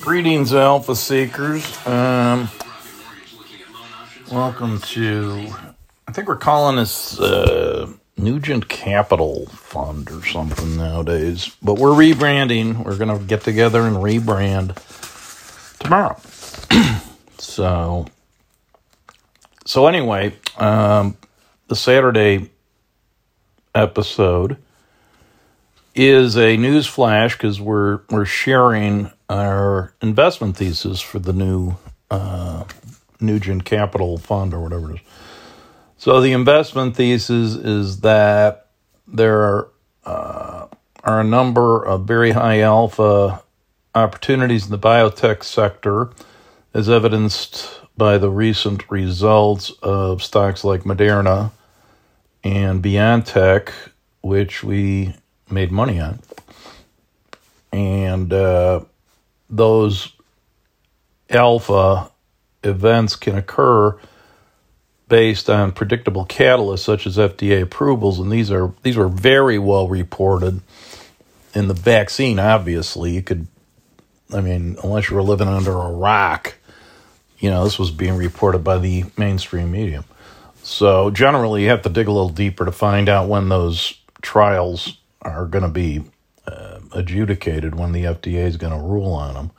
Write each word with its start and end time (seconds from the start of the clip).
Greetings, 0.00 0.54
Alpha 0.54 0.96
Seekers. 0.96 1.86
Um, 1.86 2.48
welcome 4.32 4.80
to, 4.80 5.46
I 6.08 6.12
think 6.12 6.26
we're 6.26 6.36
calling 6.36 6.76
this 6.76 7.20
uh, 7.20 7.92
Nugent 8.16 8.66
Capital 8.70 9.44
Fund 9.46 10.10
or 10.10 10.24
something 10.24 10.78
nowadays, 10.78 11.54
but 11.62 11.78
we're 11.78 11.90
rebranding. 11.90 12.82
We're 12.82 12.96
going 12.96 13.16
to 13.16 13.22
get 13.22 13.42
together 13.42 13.82
and 13.82 13.96
rebrand 13.96 14.74
tomorrow. 15.80 16.18
so, 17.38 18.06
so 19.66 19.86
anyway, 19.86 20.34
um, 20.56 21.18
the 21.68 21.76
Saturday 21.76 22.50
episode 23.74 24.56
is 25.94 26.38
a 26.38 26.56
news 26.56 26.86
flash 26.86 27.36
because 27.36 27.60
we're 27.60 28.00
we're 28.08 28.24
sharing 28.24 29.10
our 29.30 29.94
investment 30.02 30.56
thesis 30.56 31.00
for 31.00 31.20
the 31.20 31.32
new 31.32 31.76
uh, 32.10 32.64
Nugent 33.20 33.64
Capital 33.64 34.18
Fund 34.18 34.52
or 34.52 34.60
whatever 34.60 34.90
it 34.90 34.96
is. 34.96 35.00
So 35.96 36.20
the 36.20 36.32
investment 36.32 36.96
thesis 36.96 37.54
is 37.54 38.00
that 38.00 38.66
there 39.06 39.40
are, 39.40 39.68
uh, 40.04 40.66
are 41.04 41.20
a 41.20 41.24
number 41.24 41.84
of 41.84 42.06
very 42.06 42.32
high 42.32 42.60
alpha 42.60 43.42
opportunities 43.94 44.64
in 44.64 44.70
the 44.72 44.78
biotech 44.78 45.44
sector, 45.44 46.10
as 46.74 46.88
evidenced 46.88 47.80
by 47.96 48.18
the 48.18 48.30
recent 48.30 48.90
results 48.90 49.70
of 49.82 50.22
stocks 50.22 50.64
like 50.64 50.82
Moderna 50.82 51.52
and 52.42 52.82
BioNTech, 52.82 53.70
which 54.22 54.64
we 54.64 55.14
made 55.50 55.70
money 55.70 56.00
on. 56.00 56.20
And 57.72 58.32
uh, 58.32 58.80
those 59.50 60.12
alpha 61.28 62.10
events 62.62 63.16
can 63.16 63.36
occur 63.36 63.98
based 65.08 65.50
on 65.50 65.72
predictable 65.72 66.24
catalysts 66.24 66.80
such 66.80 67.06
as 67.06 67.16
FDA 67.16 67.62
approvals, 67.62 68.20
and 68.20 68.30
these 68.30 68.50
are 68.50 68.72
these 68.82 68.96
were 68.96 69.08
very 69.08 69.58
well 69.58 69.88
reported 69.88 70.60
in 71.54 71.68
the 71.68 71.74
vaccine. 71.74 72.38
Obviously, 72.38 73.12
you 73.12 73.22
could, 73.22 73.46
I 74.32 74.40
mean, 74.40 74.76
unless 74.82 75.10
you 75.10 75.16
were 75.16 75.22
living 75.22 75.48
under 75.48 75.72
a 75.72 75.90
rock, 75.90 76.54
you 77.38 77.50
know, 77.50 77.64
this 77.64 77.78
was 77.78 77.90
being 77.90 78.16
reported 78.16 78.62
by 78.62 78.78
the 78.78 79.04
mainstream 79.16 79.72
media. 79.72 80.04
So 80.62 81.10
generally, 81.10 81.62
you 81.62 81.68
have 81.70 81.82
to 81.82 81.88
dig 81.88 82.06
a 82.06 82.12
little 82.12 82.28
deeper 82.28 82.64
to 82.64 82.72
find 82.72 83.08
out 83.08 83.28
when 83.28 83.48
those 83.48 83.98
trials 84.22 84.98
are 85.22 85.46
going 85.46 85.64
to 85.64 85.70
be 85.70 86.04
adjudicated, 86.92 87.74
when 87.74 87.92
the 87.92 88.04
FDA 88.04 88.46
is 88.46 88.56
going 88.56 88.72
to 88.72 88.78
rule 88.78 89.12
on 89.12 89.34
them. 89.34 89.50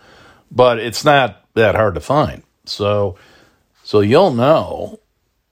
But 0.50 0.80
it's 0.80 1.06
not 1.06 1.46
that 1.54 1.76
hard 1.76 1.96
to 1.96 2.02
find. 2.02 2.44
So, 2.66 3.18
so 3.84 4.02
you'll 4.02 4.34
know 4.34 5.00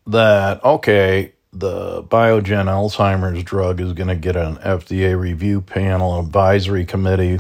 that 0.07 0.63
okay, 0.63 1.33
the 1.53 2.03
Biogen 2.03 2.65
Alzheimer's 2.65 3.43
drug 3.43 3.81
is 3.81 3.93
going 3.93 4.09
to 4.09 4.15
get 4.15 4.35
an 4.35 4.57
FDA 4.57 5.19
review 5.19 5.61
panel, 5.61 6.19
advisory 6.19 6.85
committee, 6.85 7.39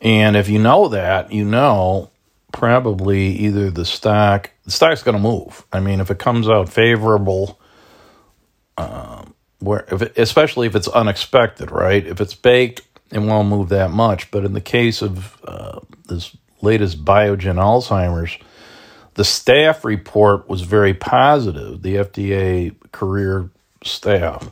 and 0.00 0.36
if 0.36 0.48
you 0.48 0.58
know 0.58 0.88
that, 0.88 1.32
you 1.32 1.44
know 1.44 2.10
probably 2.52 3.28
either 3.28 3.70
the 3.70 3.84
stock 3.84 4.50
the 4.64 4.70
stock's 4.70 5.02
going 5.02 5.16
to 5.16 5.22
move. 5.22 5.64
I 5.72 5.80
mean, 5.80 6.00
if 6.00 6.10
it 6.10 6.18
comes 6.18 6.48
out 6.48 6.68
favorable, 6.68 7.60
um, 8.76 9.34
where 9.58 9.84
if 9.90 10.02
it, 10.02 10.18
especially 10.18 10.66
if 10.66 10.74
it's 10.74 10.88
unexpected, 10.88 11.70
right? 11.70 12.06
If 12.06 12.20
it's 12.20 12.34
baked, 12.34 12.82
it 13.12 13.18
won't 13.18 13.48
move 13.48 13.68
that 13.70 13.90
much. 13.90 14.30
But 14.30 14.44
in 14.44 14.52
the 14.52 14.60
case 14.60 15.02
of 15.02 15.40
uh, 15.44 15.80
this 16.08 16.36
latest 16.62 17.04
Biogen 17.04 17.56
Alzheimer's, 17.56 18.38
the 19.14 19.24
staff 19.24 19.84
report 19.84 20.48
was 20.48 20.62
very 20.62 20.94
positive. 20.94 21.82
The 21.82 21.96
FDA 21.96 22.74
career 22.92 23.50
staff, 23.82 24.50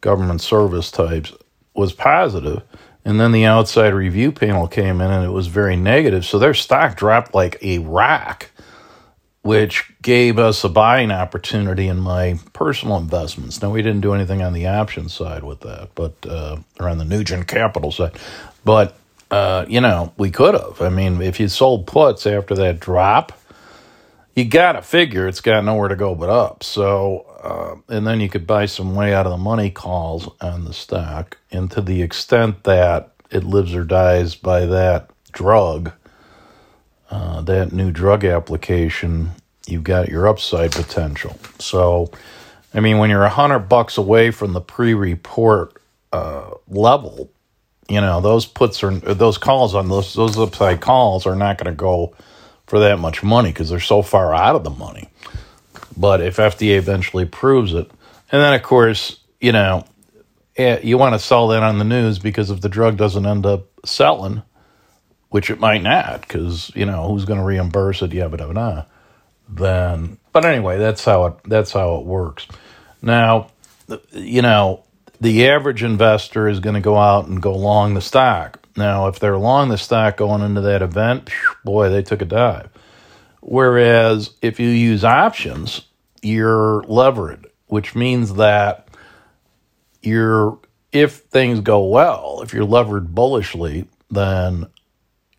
government 0.00 0.40
service 0.40 0.90
types, 0.90 1.32
was 1.74 1.92
positive. 1.92 2.62
And 3.04 3.18
then 3.18 3.32
the 3.32 3.44
outside 3.44 3.94
review 3.94 4.32
panel 4.32 4.68
came 4.68 5.00
in 5.00 5.10
and 5.10 5.24
it 5.24 5.30
was 5.30 5.46
very 5.46 5.76
negative. 5.76 6.26
So 6.26 6.38
their 6.38 6.54
stock 6.54 6.96
dropped 6.96 7.34
like 7.34 7.56
a 7.62 7.78
rock, 7.78 8.50
which 9.48 9.90
gave 10.02 10.38
us 10.38 10.62
a 10.62 10.68
buying 10.68 11.10
opportunity 11.10 11.88
in 11.88 11.98
my 11.98 12.38
personal 12.52 12.98
investments. 12.98 13.62
Now, 13.62 13.70
we 13.70 13.80
didn't 13.80 14.02
do 14.02 14.12
anything 14.12 14.42
on 14.42 14.52
the 14.52 14.66
option 14.66 15.08
side 15.08 15.42
with 15.42 15.60
that, 15.60 15.88
but, 15.94 16.12
uh, 16.28 16.58
the 16.76 17.04
Nugent 17.06 17.46
Capital 17.46 17.90
side. 17.90 18.12
But, 18.62 18.94
uh, 19.30 19.64
you 19.66 19.80
know, 19.80 20.12
we 20.18 20.30
could 20.30 20.52
have. 20.52 20.82
I 20.82 20.90
mean, 20.90 21.22
if 21.22 21.40
you 21.40 21.48
sold 21.48 21.86
puts 21.86 22.26
after 22.26 22.54
that 22.56 22.78
drop, 22.78 23.40
you 24.36 24.44
got 24.44 24.72
to 24.72 24.82
figure 24.82 25.26
it's 25.26 25.40
got 25.40 25.64
nowhere 25.64 25.88
to 25.88 25.96
go 25.96 26.14
but 26.14 26.28
up. 26.28 26.62
So, 26.62 27.24
uh, 27.42 27.94
and 27.94 28.06
then 28.06 28.20
you 28.20 28.28
could 28.28 28.46
buy 28.46 28.66
some 28.66 28.94
way 28.94 29.14
out 29.14 29.24
of 29.24 29.32
the 29.32 29.38
money 29.38 29.70
calls 29.70 30.28
on 30.42 30.66
the 30.66 30.74
stock. 30.74 31.38
And 31.50 31.70
to 31.70 31.80
the 31.80 32.02
extent 32.02 32.64
that 32.64 33.12
it 33.30 33.44
lives 33.44 33.74
or 33.74 33.84
dies 33.84 34.34
by 34.34 34.66
that 34.66 35.08
drug, 35.32 35.92
uh, 37.10 37.40
that 37.40 37.72
new 37.72 37.90
drug 37.90 38.24
application, 38.24 39.30
you've 39.68 39.84
got 39.84 40.08
your 40.08 40.26
upside 40.28 40.72
potential. 40.72 41.38
So, 41.58 42.10
I 42.74 42.80
mean, 42.80 42.98
when 42.98 43.10
you're 43.10 43.24
a 43.24 43.30
hundred 43.30 43.60
bucks 43.60 43.98
away 43.98 44.30
from 44.30 44.52
the 44.52 44.60
pre-report 44.60 45.80
uh, 46.12 46.50
level, 46.68 47.30
you 47.88 48.00
know 48.00 48.20
those 48.20 48.46
puts 48.46 48.82
are 48.82 48.90
those 48.90 49.38
calls 49.38 49.74
on 49.74 49.88
those 49.88 50.14
those 50.14 50.38
upside 50.38 50.80
calls 50.80 51.26
are 51.26 51.36
not 51.36 51.56
going 51.56 51.72
to 51.72 51.76
go 51.76 52.14
for 52.66 52.78
that 52.80 52.98
much 52.98 53.22
money 53.22 53.50
because 53.50 53.70
they're 53.70 53.80
so 53.80 54.02
far 54.02 54.34
out 54.34 54.54
of 54.54 54.64
the 54.64 54.70
money. 54.70 55.08
But 55.96 56.20
if 56.20 56.36
FDA 56.36 56.76
eventually 56.76 57.24
proves 57.24 57.72
it, 57.72 57.90
and 58.30 58.42
then 58.42 58.52
of 58.52 58.62
course, 58.62 59.18
you 59.40 59.52
know, 59.52 59.84
eh, 60.56 60.80
you 60.82 60.98
want 60.98 61.14
to 61.14 61.18
sell 61.18 61.48
that 61.48 61.62
on 61.62 61.78
the 61.78 61.84
news 61.84 62.18
because 62.18 62.50
if 62.50 62.60
the 62.60 62.68
drug 62.68 62.98
doesn't 62.98 63.24
end 63.24 63.46
up 63.46 63.66
selling, 63.86 64.42
which 65.30 65.50
it 65.50 65.58
might 65.58 65.82
not, 65.82 66.20
because 66.20 66.70
you 66.74 66.84
know 66.84 67.08
who's 67.08 67.24
going 67.24 67.40
to 67.40 67.44
reimburse 67.44 68.02
it, 68.02 68.12
yeah, 68.12 68.28
but 68.28 68.40
nah, 68.52 68.84
then. 69.48 70.18
But 70.32 70.44
anyway, 70.44 70.78
that's 70.78 71.04
how 71.04 71.26
it 71.26 71.34
that's 71.44 71.72
how 71.72 71.96
it 71.96 72.04
works. 72.04 72.46
Now, 73.02 73.48
you 74.12 74.42
know, 74.42 74.84
the 75.20 75.48
average 75.48 75.82
investor 75.82 76.48
is 76.48 76.60
going 76.60 76.74
to 76.74 76.80
go 76.80 76.96
out 76.96 77.26
and 77.26 77.42
go 77.42 77.54
long 77.54 77.94
the 77.94 78.00
stock. 78.00 78.60
Now, 78.76 79.08
if 79.08 79.18
they're 79.18 79.38
long 79.38 79.68
the 79.68 79.78
stock 79.78 80.16
going 80.16 80.42
into 80.42 80.60
that 80.60 80.82
event, 80.82 81.30
boy, 81.64 81.88
they 81.88 82.02
took 82.02 82.22
a 82.22 82.26
dive. 82.26 82.70
Whereas 83.40 84.34
if 84.42 84.60
you 84.60 84.68
use 84.68 85.04
options, 85.04 85.82
you're 86.22 86.82
levered, 86.84 87.50
which 87.66 87.94
means 87.94 88.34
that 88.34 88.88
you're 90.02 90.58
if 90.92 91.16
things 91.16 91.60
go 91.60 91.84
well, 91.86 92.40
if 92.42 92.52
you're 92.52 92.64
levered 92.64 93.14
bullishly, 93.14 93.86
then 94.10 94.66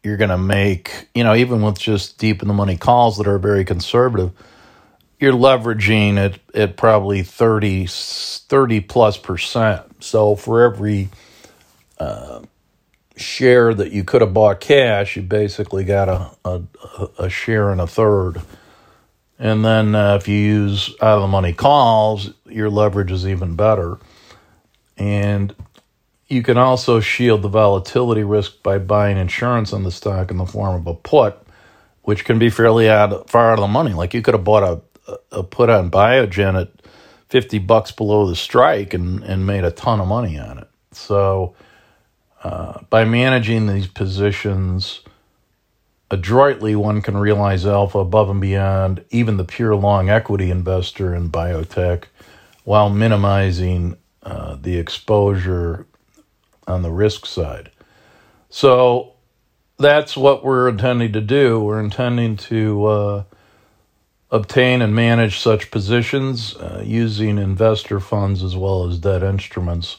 you're 0.04 0.18
going 0.18 0.30
to 0.30 0.38
make, 0.38 1.10
you 1.14 1.24
know, 1.24 1.36
even 1.36 1.62
with 1.62 1.80
just 1.80 2.18
deep 2.18 2.42
in 2.42 2.48
the 2.48 2.54
money 2.54 2.78
calls 2.78 3.18
that 3.18 3.28
are 3.28 3.40
very 3.40 3.66
conservative, 3.66 4.32
you're 5.20 5.34
leveraging 5.34 6.18
at, 6.18 6.40
at 6.56 6.78
probably 6.78 7.24
30, 7.24 7.88
30 7.88 8.80
plus 8.82 9.18
percent. 9.18 10.04
So 10.04 10.36
for 10.36 10.64
every 10.64 11.10
uh, 12.00 12.42
share 13.18 13.74
that 13.74 13.92
you 13.92 14.04
could 14.04 14.22
have 14.22 14.34
bought 14.34 14.62
cash, 14.62 15.18
you 15.18 15.22
basically 15.22 15.84
got 15.84 16.08
a, 16.08 16.32
a, 16.46 16.62
a 17.18 17.30
share 17.30 17.72
and 17.72 17.82
a 17.82 17.88
third. 17.88 18.42
And 19.38 19.64
then 19.64 19.96
uh, 19.96 20.16
if 20.16 20.28
you 20.28 20.38
use 20.38 20.90
out 21.02 21.18
of 21.18 21.22
the 21.22 21.28
money 21.28 21.54
calls, 21.54 22.32
your 22.46 22.70
leverage 22.70 23.12
is 23.12 23.28
even 23.28 23.56
better. 23.56 23.98
And 24.98 25.54
you 26.30 26.44
can 26.44 26.58
also 26.58 27.00
shield 27.00 27.42
the 27.42 27.50
volatility 27.50 28.24
risk 28.24 28.62
by 28.62 28.78
buying 28.78 29.18
insurance 29.18 29.74
on 29.74 29.84
the 29.84 29.92
stock 29.92 30.30
in 30.30 30.38
the 30.38 30.46
form 30.46 30.76
of 30.76 30.88
a 30.88 30.94
put, 30.94 31.36
which 32.04 32.24
can 32.24 32.38
be 32.38 32.50
fairly 32.50 32.88
out, 32.88 33.30
far 33.30 33.52
out 33.52 33.58
of 33.58 33.64
the 33.64 33.68
money. 33.68 33.94
Like 33.94 34.14
you 34.14 34.22
could 34.22 34.36
have 34.36 34.44
bought 34.44 34.84
a, 35.08 35.20
a 35.32 35.44
put 35.44 35.70
on 35.70 35.90
Biogen 35.90 36.62
at 36.62 36.70
50 37.30 37.58
bucks 37.60 37.92
below 37.92 38.28
the 38.28 38.36
strike 38.36 38.94
and, 38.94 39.24
and 39.24 39.46
made 39.48 39.64
a 39.64 39.72
ton 39.72 40.00
of 40.00 40.08
money 40.08 40.38
on 40.38 40.60
it. 40.60 40.70
So, 40.92 41.56
uh, 42.44 42.82
by 42.90 43.06
managing 43.06 43.68
these 43.68 43.88
positions 43.88 45.02
adroitly, 46.10 46.76
one 46.76 47.02
can 47.02 47.18
realize 47.18 47.66
alpha 47.66 48.00
above 48.00 48.30
and 48.30 48.40
beyond 48.40 49.04
even 49.10 49.38
the 49.38 49.44
pure 49.44 49.76
long 49.76 50.10
equity 50.10 50.50
investor 50.50 51.14
in 51.14 51.30
biotech 51.30 52.06
while 52.64 52.90
minimizing 52.90 53.98
uh, 54.24 54.56
the 54.60 54.78
exposure 54.78 55.86
on 56.70 56.82
the 56.82 56.92
risk 56.92 57.26
side. 57.26 57.72
So 58.50 59.14
that's 59.78 60.18
what 60.18 60.44
we're 60.44 60.70
intending 60.70 61.14
to 61.14 61.22
do. 61.22 61.60
We're 61.60 61.80
intending 61.80 62.38
to 62.38 62.86
uh, 62.86 63.24
obtain 64.32 64.82
and 64.82 64.94
manage 64.94 65.40
such 65.40 65.72
positions 65.72 66.56
uh, 66.56 66.84
using 66.86 67.38
investor 67.38 68.00
funds 68.00 68.44
as 68.44 68.56
well 68.56 68.88
as 68.88 69.00
debt 69.00 69.24
instruments 69.24 69.98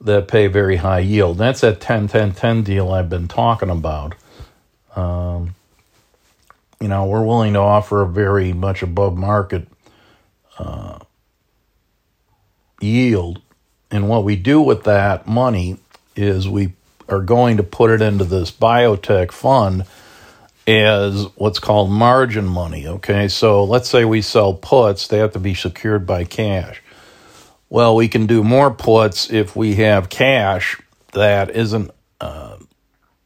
that 0.00 0.28
pay 0.28 0.48
very 0.48 0.76
high 0.76 1.00
yield. 1.00 1.38
That's 1.38 1.60
that 1.60 1.80
10 1.80 2.08
10 2.08 2.32
10 2.32 2.62
deal 2.62 2.90
I've 2.92 3.08
been 3.08 3.28
talking 3.28 3.70
about. 3.70 4.14
Um, 4.96 5.54
you 6.80 6.88
know, 6.88 7.06
we're 7.06 7.24
willing 7.24 7.52
to 7.52 7.60
offer 7.60 8.02
a 8.02 8.08
very 8.08 8.52
much 8.52 8.82
above 8.82 9.16
market 9.16 9.68
uh, 10.58 10.98
yield. 12.80 13.40
And 13.90 14.08
what 14.08 14.24
we 14.24 14.36
do 14.36 14.60
with 14.60 14.84
that 14.84 15.26
money 15.26 15.78
is 16.16 16.48
we 16.48 16.74
are 17.08 17.20
going 17.20 17.56
to 17.56 17.62
put 17.62 17.90
it 17.90 18.02
into 18.02 18.24
this 18.24 18.50
biotech 18.50 19.32
fund 19.32 19.84
as 20.66 21.24
what's 21.34 21.58
called 21.58 21.90
margin 21.90 22.46
money. 22.46 22.86
Okay, 22.86 23.28
so 23.28 23.64
let's 23.64 23.88
say 23.88 24.04
we 24.04 24.22
sell 24.22 24.54
puts, 24.54 25.08
they 25.08 25.18
have 25.18 25.32
to 25.32 25.38
be 25.38 25.54
secured 25.54 26.06
by 26.06 26.24
cash. 26.24 26.82
Well, 27.68 27.96
we 27.96 28.08
can 28.08 28.26
do 28.26 28.44
more 28.44 28.70
puts 28.70 29.30
if 29.30 29.56
we 29.56 29.76
have 29.76 30.08
cash 30.08 30.80
that 31.12 31.50
isn't 31.50 31.90
uh, 32.20 32.58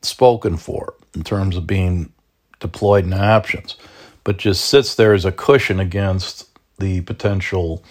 spoken 0.03 0.57
for 0.57 0.95
in 1.15 1.23
terms 1.25 1.57
of 1.57 1.67
being 1.67 2.13
deployed 2.61 3.05
in 3.05 3.13
options, 3.13 3.77
but 4.25 4.39
just 4.39 4.65
sits 4.65 4.95
there 4.95 5.13
as 5.13 5.25
a 5.25 5.33
cushion 5.33 5.81
against 5.81 6.49
the 6.79 7.01
potential 7.03 7.85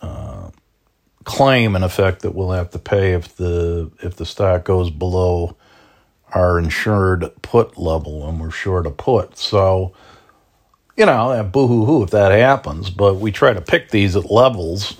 uh, 0.00 0.39
claim, 1.24 1.76
in 1.76 1.82
effect, 1.82 2.22
that 2.22 2.34
we'll 2.34 2.52
have 2.52 2.70
to 2.70 2.78
pay 2.78 3.12
if 3.12 3.36
the 3.36 3.90
if 4.02 4.16
the 4.16 4.26
stock 4.26 4.64
goes 4.64 4.90
below 4.90 5.56
our 6.32 6.58
insured 6.58 7.30
put 7.42 7.76
level 7.76 8.28
and 8.28 8.40
we're 8.40 8.50
short 8.50 8.86
a 8.86 8.90
put. 8.90 9.36
So, 9.36 9.92
you 10.96 11.06
know, 11.06 11.30
eh, 11.32 11.42
boo 11.42 11.66
hoo 11.66 11.84
hoo 11.84 12.02
if 12.02 12.10
that 12.10 12.32
happens, 12.32 12.90
but 12.90 13.16
we 13.16 13.32
try 13.32 13.52
to 13.52 13.60
pick 13.60 13.90
these 13.90 14.16
at 14.16 14.30
levels 14.30 14.96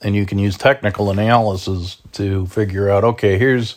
and 0.00 0.14
you 0.14 0.26
can 0.26 0.38
use 0.38 0.58
technical 0.58 1.10
analysis 1.10 1.98
to 2.12 2.46
figure 2.46 2.90
out 2.90 3.04
okay, 3.04 3.38
here's 3.38 3.76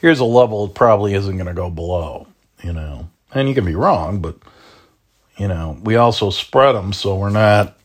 here's 0.00 0.18
a 0.18 0.24
level 0.24 0.66
it 0.66 0.74
probably 0.74 1.14
isn't 1.14 1.36
going 1.36 1.46
to 1.46 1.54
go 1.54 1.70
below, 1.70 2.26
you 2.62 2.72
know. 2.72 3.08
And 3.34 3.48
you 3.48 3.54
can 3.54 3.64
be 3.64 3.74
wrong, 3.74 4.20
but 4.20 4.36
you 5.38 5.48
know, 5.48 5.78
we 5.82 5.96
also 5.96 6.30
spread 6.30 6.72
them 6.72 6.92
so 6.92 7.16
we're 7.16 7.30
not 7.30 7.76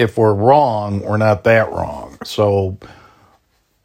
if 0.00 0.16
we're 0.16 0.34
wrong, 0.34 1.00
we're 1.00 1.18
not 1.18 1.44
that 1.44 1.70
wrong. 1.70 2.16
So 2.24 2.78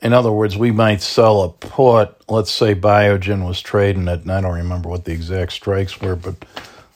in 0.01 0.13
other 0.13 0.31
words, 0.31 0.57
we 0.57 0.71
might 0.71 1.01
sell 1.01 1.41
a 1.41 1.49
put. 1.49 2.15
Let's 2.29 2.51
say 2.51 2.75
Biogen 2.75 3.45
was 3.45 3.59
trading 3.59 4.07
at, 4.07 4.21
and 4.21 4.31
I 4.31 4.39
don't 4.39 4.55
remember 4.55 4.87
what 4.87 5.05
the 5.05 5.11
exact 5.11 5.51
strikes 5.51 5.99
were, 5.99 6.15
but 6.15 6.35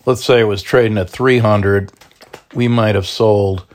let's 0.05 0.23
say 0.23 0.39
it 0.39 0.45
was 0.45 0.61
trading 0.61 0.97
at 0.97 1.09
300. 1.09 1.91
We 2.53 2.67
might 2.67 2.95
have 2.95 3.07
sold 3.07 3.65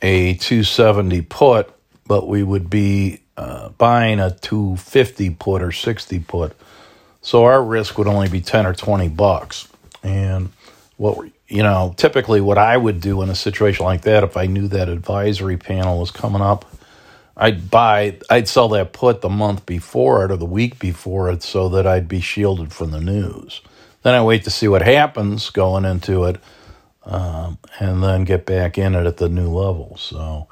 a 0.00 0.34
270 0.34 1.22
put, 1.22 1.70
but 2.06 2.26
we 2.26 2.42
would 2.42 2.70
be 2.70 3.20
uh, 3.36 3.70
buying 3.70 4.20
a 4.20 4.30
250 4.30 5.30
put 5.30 5.62
or 5.62 5.72
60 5.72 6.20
put. 6.20 6.56
So 7.20 7.44
our 7.44 7.62
risk 7.62 7.98
would 7.98 8.08
only 8.08 8.28
be 8.28 8.40
10 8.40 8.66
or 8.66 8.74
20 8.74 9.08
bucks. 9.08 9.68
And 10.02 10.50
what, 10.96 11.28
you 11.52 11.62
know, 11.62 11.92
typically 11.98 12.40
what 12.40 12.56
I 12.56 12.78
would 12.78 13.02
do 13.02 13.20
in 13.20 13.28
a 13.28 13.34
situation 13.34 13.84
like 13.84 14.02
that, 14.02 14.24
if 14.24 14.38
I 14.38 14.46
knew 14.46 14.68
that 14.68 14.88
advisory 14.88 15.58
panel 15.58 16.00
was 16.00 16.10
coming 16.10 16.40
up, 16.40 16.64
I'd 17.36 17.70
buy, 17.70 18.18
I'd 18.30 18.48
sell 18.48 18.70
that 18.70 18.94
put 18.94 19.20
the 19.20 19.28
month 19.28 19.66
before 19.66 20.24
it 20.24 20.30
or 20.30 20.38
the 20.38 20.46
week 20.46 20.78
before 20.78 21.30
it 21.30 21.42
so 21.42 21.68
that 21.68 21.86
I'd 21.86 22.08
be 22.08 22.20
shielded 22.20 22.72
from 22.72 22.90
the 22.90 23.00
news. 23.00 23.60
Then 24.02 24.14
I 24.14 24.22
wait 24.24 24.44
to 24.44 24.50
see 24.50 24.66
what 24.66 24.80
happens 24.80 25.50
going 25.50 25.84
into 25.84 26.24
it 26.24 26.40
um, 27.04 27.58
and 27.78 28.02
then 28.02 28.24
get 28.24 28.46
back 28.46 28.78
in 28.78 28.94
it 28.94 29.04
at 29.04 29.18
the 29.18 29.28
new 29.28 29.50
level. 29.50 29.98
So, 29.98 30.48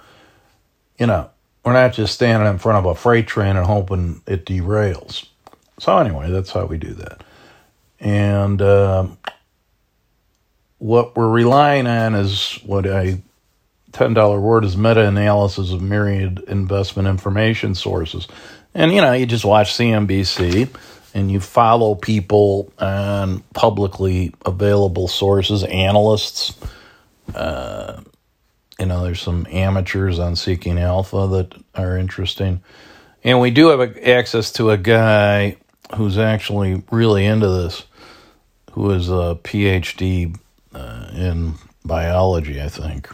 you 0.99 1.07
know, 1.07 1.31
we're 1.65 1.73
not 1.73 1.95
just 1.95 2.13
standing 2.13 2.49
in 2.49 2.59
front 2.59 2.79
of 2.79 2.85
a 2.85 2.95
freight 2.95 3.27
train 3.27 3.57
and 3.57 3.67
hoping 3.67 4.21
it 4.27 4.45
derails. 4.45 5.27
So, 5.79 5.97
anyway, 5.97 6.31
that's 6.31 6.51
how 6.51 6.67
we 6.67 6.77
do 6.77 6.93
that. 6.95 7.25
And 8.01 8.61
uh, 8.61 9.09
what 10.81 11.15
we're 11.15 11.29
relying 11.29 11.87
on 11.87 12.15
is 12.15 12.59
what 12.65 12.87
I 12.87 13.23
$10 13.93 14.41
word 14.41 14.65
is 14.65 14.77
meta 14.77 15.07
analysis 15.07 15.73
of 15.73 15.83
myriad 15.83 16.43
investment 16.49 17.07
information 17.07 17.75
sources. 17.75 18.27
And, 18.75 18.93
you 18.93 19.01
know, 19.01 19.13
you 19.13 19.27
just 19.27 19.45
watch 19.45 19.75
CNBC 19.75 20.69
and 21.13 21.31
you 21.31 21.39
follow 21.41 21.95
people 21.95 22.73
on 22.79 23.41
publicly 23.53 24.33
available 24.47 25.07
sources, 25.07 25.65
analysts. 25.65 26.57
Uh, 27.35 28.01
you 28.79 28.87
know, 28.87 29.03
there's 29.03 29.21
some 29.21 29.47
amateurs 29.51 30.19
on 30.19 30.35
Seeking 30.35 30.79
Alpha 30.79 31.27
that 31.27 31.55
are 31.75 31.99
interesting. 31.99 32.63
And 33.23 33.41
we 33.41 33.51
do 33.51 33.69
have 33.69 33.99
access 33.99 34.51
to 34.53 34.71
a 34.71 34.79
guy 34.79 35.57
who's 35.97 36.17
actually 36.17 36.83
really 36.91 37.27
into 37.27 37.49
this, 37.49 37.85
who 38.73 38.93
is 38.93 39.11
a 39.11 39.39
PhD 39.43 40.39
uh, 40.75 41.09
in 41.13 41.55
biology, 41.85 42.61
I 42.61 42.69
think. 42.69 43.09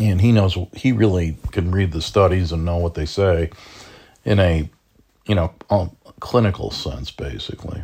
And 0.00 0.20
he 0.20 0.32
knows 0.32 0.56
he 0.74 0.92
really 0.92 1.36
can 1.50 1.70
read 1.72 1.92
the 1.92 2.02
studies 2.02 2.52
and 2.52 2.64
know 2.64 2.76
what 2.76 2.94
they 2.94 3.06
say 3.06 3.50
in 4.24 4.38
a 4.38 4.70
you 5.26 5.34
know 5.34 5.52
clinical 6.20 6.70
sense 6.70 7.10
basically. 7.10 7.82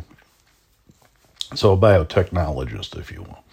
So 1.53 1.73
a 1.73 1.77
biotechnologist 1.77 2.97
if 2.97 3.11
you 3.11 3.21
will. 3.21 3.43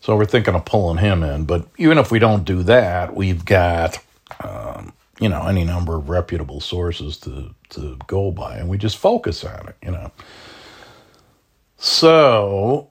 So 0.00 0.16
we're 0.16 0.24
thinking 0.24 0.54
of 0.54 0.64
pulling 0.64 0.98
him 0.98 1.22
in 1.22 1.44
but 1.44 1.66
even 1.78 1.96
if 1.98 2.10
we 2.10 2.18
don't 2.18 2.44
do 2.44 2.64
that 2.64 3.14
we've 3.14 3.44
got 3.44 3.98
um, 4.42 4.92
you 5.20 5.28
know 5.28 5.46
any 5.46 5.64
number 5.64 5.94
of 5.94 6.08
reputable 6.08 6.60
sources 6.60 7.16
to 7.18 7.54
to 7.70 7.96
go 8.08 8.32
by 8.32 8.56
and 8.56 8.68
we 8.68 8.78
just 8.78 8.98
focus 8.98 9.44
on 9.44 9.68
it 9.68 9.76
you 9.84 9.92
know. 9.92 10.10
So 11.76 12.88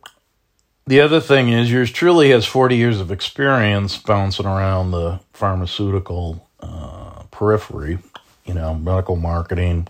the 0.86 1.02
other 1.02 1.20
thing 1.22 1.50
is, 1.50 1.72
yours 1.72 1.92
truly 1.92 2.32
has 2.32 2.46
40 2.46 2.76
years 2.76 3.00
of 3.00 3.12
experience 3.12 3.98
bouncing 3.98 4.46
around 4.46 4.92
the 4.92 5.20
pharmaceutical 5.34 6.48
uh, 6.60 7.24
periphery, 7.32 8.00
you 8.46 8.54
know, 8.54 8.74
medical 8.74 9.16
marketing, 9.16 9.88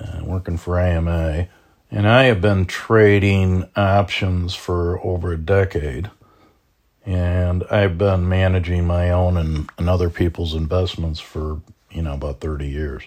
uh, 0.00 0.20
working 0.22 0.56
for 0.56 0.78
AMA. 0.78 1.48
And 1.90 2.08
I 2.08 2.24
have 2.24 2.40
been 2.40 2.66
trading 2.66 3.68
options 3.76 4.54
for 4.54 5.04
over 5.04 5.32
a 5.32 5.38
decade. 5.38 6.10
And 7.04 7.64
I've 7.70 7.98
been 7.98 8.28
managing 8.28 8.86
my 8.86 9.10
own 9.10 9.36
and, 9.36 9.70
and 9.78 9.88
other 9.88 10.10
people's 10.10 10.54
investments 10.54 11.20
for, 11.20 11.60
you 11.90 12.02
know, 12.02 12.14
about 12.14 12.40
30 12.40 12.66
years. 12.66 13.04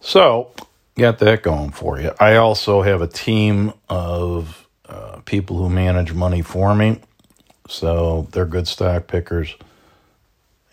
So, 0.00 0.52
got 0.96 1.18
that 1.18 1.42
going 1.42 1.70
for 1.70 2.00
you. 2.00 2.12
I 2.18 2.36
also 2.36 2.82
have 2.82 3.02
a 3.02 3.06
team 3.06 3.72
of 3.88 4.63
people 5.24 5.56
who 5.56 5.68
manage 5.68 6.12
money 6.12 6.42
for 6.42 6.74
me. 6.74 7.00
So 7.68 8.28
they're 8.32 8.46
good 8.46 8.68
stock 8.68 9.06
pickers. 9.06 9.54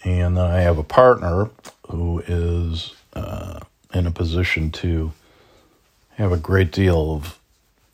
And 0.03 0.37
then 0.37 0.45
I 0.45 0.61
have 0.61 0.77
a 0.77 0.83
partner 0.83 1.49
who 1.89 2.19
is 2.27 2.93
uh, 3.13 3.59
in 3.93 4.07
a 4.07 4.11
position 4.11 4.71
to 4.71 5.11
have 6.15 6.31
a 6.31 6.37
great 6.37 6.71
deal 6.71 7.13
of 7.13 7.39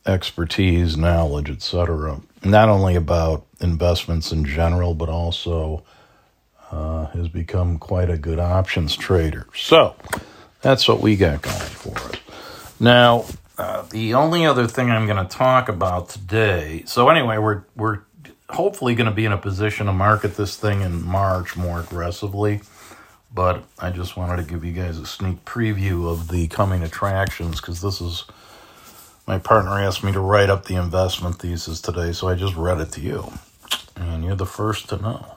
expertise, 0.06 0.98
knowledge, 0.98 1.50
etc. 1.50 2.22
Not 2.44 2.70
only 2.70 2.96
about 2.96 3.46
investments 3.60 4.32
in 4.32 4.46
general, 4.46 4.94
but 4.94 5.10
also 5.10 5.84
uh, 6.72 7.06
has 7.08 7.28
become 7.28 7.78
quite 7.78 8.10
a 8.10 8.18
good 8.18 8.40
options 8.40 8.96
trader. 8.96 9.48
So 9.56 9.96
that's 10.62 10.88
what 10.88 11.02
we 11.02 11.16
got 11.16 11.42
going 11.42 11.56
for 11.58 11.98
us. 11.98 12.16
Now, 12.80 13.26
uh, 13.58 13.84
the 13.90 14.14
only 14.14 14.46
other 14.46 14.68
thing 14.68 14.92
I'm 14.92 15.08
going 15.08 15.26
to 15.26 15.38
talk 15.38 15.70
about 15.70 16.10
today. 16.10 16.84
So 16.86 17.10
anyway, 17.10 17.38
we're 17.38 17.64
we're 17.76 18.02
hopefully 18.50 18.96
going 18.96 19.10
to 19.10 19.16
be 19.16 19.26
in 19.26 19.32
a 19.32 19.38
position 19.38 19.88
to 19.88 19.94
market 19.94 20.36
this 20.38 20.56
thing 20.56 20.82
in 20.82 21.04
March 21.04 21.58
more 21.58 21.80
aggressively. 21.82 22.62
But 23.34 23.64
I 23.80 23.90
just 23.90 24.16
wanted 24.16 24.38
to 24.38 24.44
give 24.44 24.64
you 24.64 24.74
guys 24.74 24.98
a 24.98 25.06
sneak 25.06 25.44
preview 25.46 26.10
of 26.10 26.30
the 26.30 26.48
coming 26.48 26.84
attractions 26.84 27.60
because 27.60 27.82
this 27.82 28.00
is 28.00 28.26
my 29.28 29.38
partner 29.38 29.72
asked 29.80 30.04
me 30.04 30.12
to 30.14 30.20
write 30.20 30.50
up 30.50 30.66
the 30.66 30.76
investment 30.76 31.40
thesis 31.40 31.82
today, 31.82 32.14
so 32.14 32.30
I 32.30 32.36
just 32.36 32.56
read 32.56 32.80
it 32.80 32.92
to 32.94 33.02
you, 33.02 33.34
and 33.96 34.24
you're 34.24 34.36
the 34.36 34.46
first 34.46 34.88
to 34.90 34.98
know. 34.98 35.36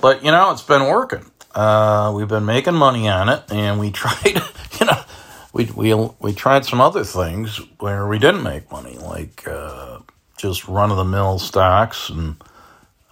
But 0.00 0.24
you 0.24 0.30
know, 0.30 0.52
it's 0.52 0.62
been 0.62 0.86
working. 0.86 1.30
Uh, 1.54 2.12
we've 2.16 2.28
been 2.28 2.46
making 2.46 2.74
money 2.74 3.08
on 3.08 3.28
it, 3.28 3.42
and 3.50 3.78
we 3.78 3.90
tried, 3.92 4.40
you 4.80 4.86
know 4.86 5.04
we 5.52 5.66
we 5.66 5.94
we 6.20 6.32
tried 6.32 6.64
some 6.64 6.80
other 6.80 7.04
things 7.04 7.58
where 7.78 8.06
we 8.06 8.18
didn't 8.18 8.42
make 8.42 8.70
money, 8.72 8.96
like 8.98 9.46
uh, 9.46 9.98
just 10.36 10.68
run 10.68 10.90
of 10.90 10.96
the 10.96 11.04
mill 11.04 11.38
stocks 11.38 12.10
and 12.10 12.36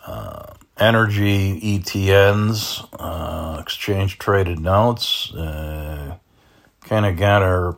uh, 0.07 0.55
energy 0.79 1.61
ETNs, 1.61 2.87
uh, 2.99 3.61
exchange 3.61 4.19
traded 4.19 4.59
notes. 4.59 5.33
Uh, 5.35 6.17
kind 6.83 7.07
of 7.07 7.17
got 7.17 7.43
our 7.43 7.77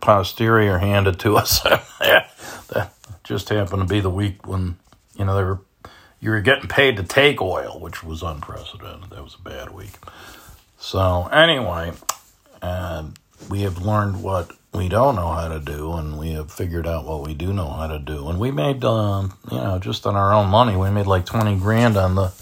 posterior 0.00 0.78
handed 0.78 1.18
to 1.20 1.36
us. 1.38 1.60
that 1.60 2.92
just 3.24 3.48
happened 3.48 3.82
to 3.82 3.88
be 3.88 4.00
the 4.00 4.10
week 4.10 4.46
when 4.46 4.76
you 5.16 5.24
know 5.24 5.36
they 5.36 5.44
were 5.44 5.60
you 6.20 6.30
were 6.30 6.40
getting 6.40 6.68
paid 6.68 6.96
to 6.96 7.02
take 7.02 7.42
oil, 7.42 7.78
which 7.80 8.02
was 8.02 8.22
unprecedented. 8.22 9.10
That 9.10 9.22
was 9.22 9.34
a 9.34 9.42
bad 9.42 9.70
week. 9.72 9.92
So 10.78 11.26
anyway, 11.26 11.92
and 12.62 13.18
we 13.50 13.62
have 13.62 13.78
learned 13.78 14.22
what 14.22 14.50
we 14.72 14.88
don't 14.88 15.14
know 15.14 15.32
how 15.32 15.48
to 15.48 15.60
do, 15.60 15.92
and 15.92 16.18
we 16.18 16.32
have 16.32 16.50
figured 16.50 16.86
out 16.86 17.04
what 17.04 17.22
we 17.22 17.34
do 17.34 17.52
know 17.52 17.68
how 17.68 17.86
to 17.86 17.98
do. 17.98 18.28
And 18.28 18.40
we 18.40 18.50
made, 18.50 18.84
um, 18.84 19.36
you 19.50 19.58
know, 19.58 19.78
just 19.78 20.06
on 20.06 20.16
our 20.16 20.32
own 20.32 20.48
money, 20.48 20.76
we 20.76 20.90
made 20.90 21.06
like 21.06 21.26
20 21.26 21.58
grand 21.60 21.96
on 21.96 22.16
the 22.16 22.32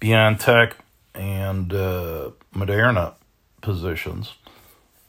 BioNTech 0.00 0.74
and 1.14 1.72
uh, 1.72 2.30
Moderna 2.54 3.14
positions. 3.62 4.34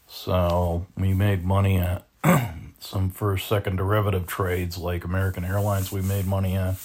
So 0.08 0.86
we 0.96 1.14
made 1.14 1.44
money 1.44 1.80
at 1.80 2.06
some 2.80 3.10
first, 3.10 3.48
second 3.48 3.76
derivative 3.76 4.28
trades 4.28 4.78
like 4.78 5.04
American 5.04 5.44
Airlines. 5.44 5.92
We 5.92 6.02
made 6.02 6.26
money 6.26 6.56
on. 6.56 6.78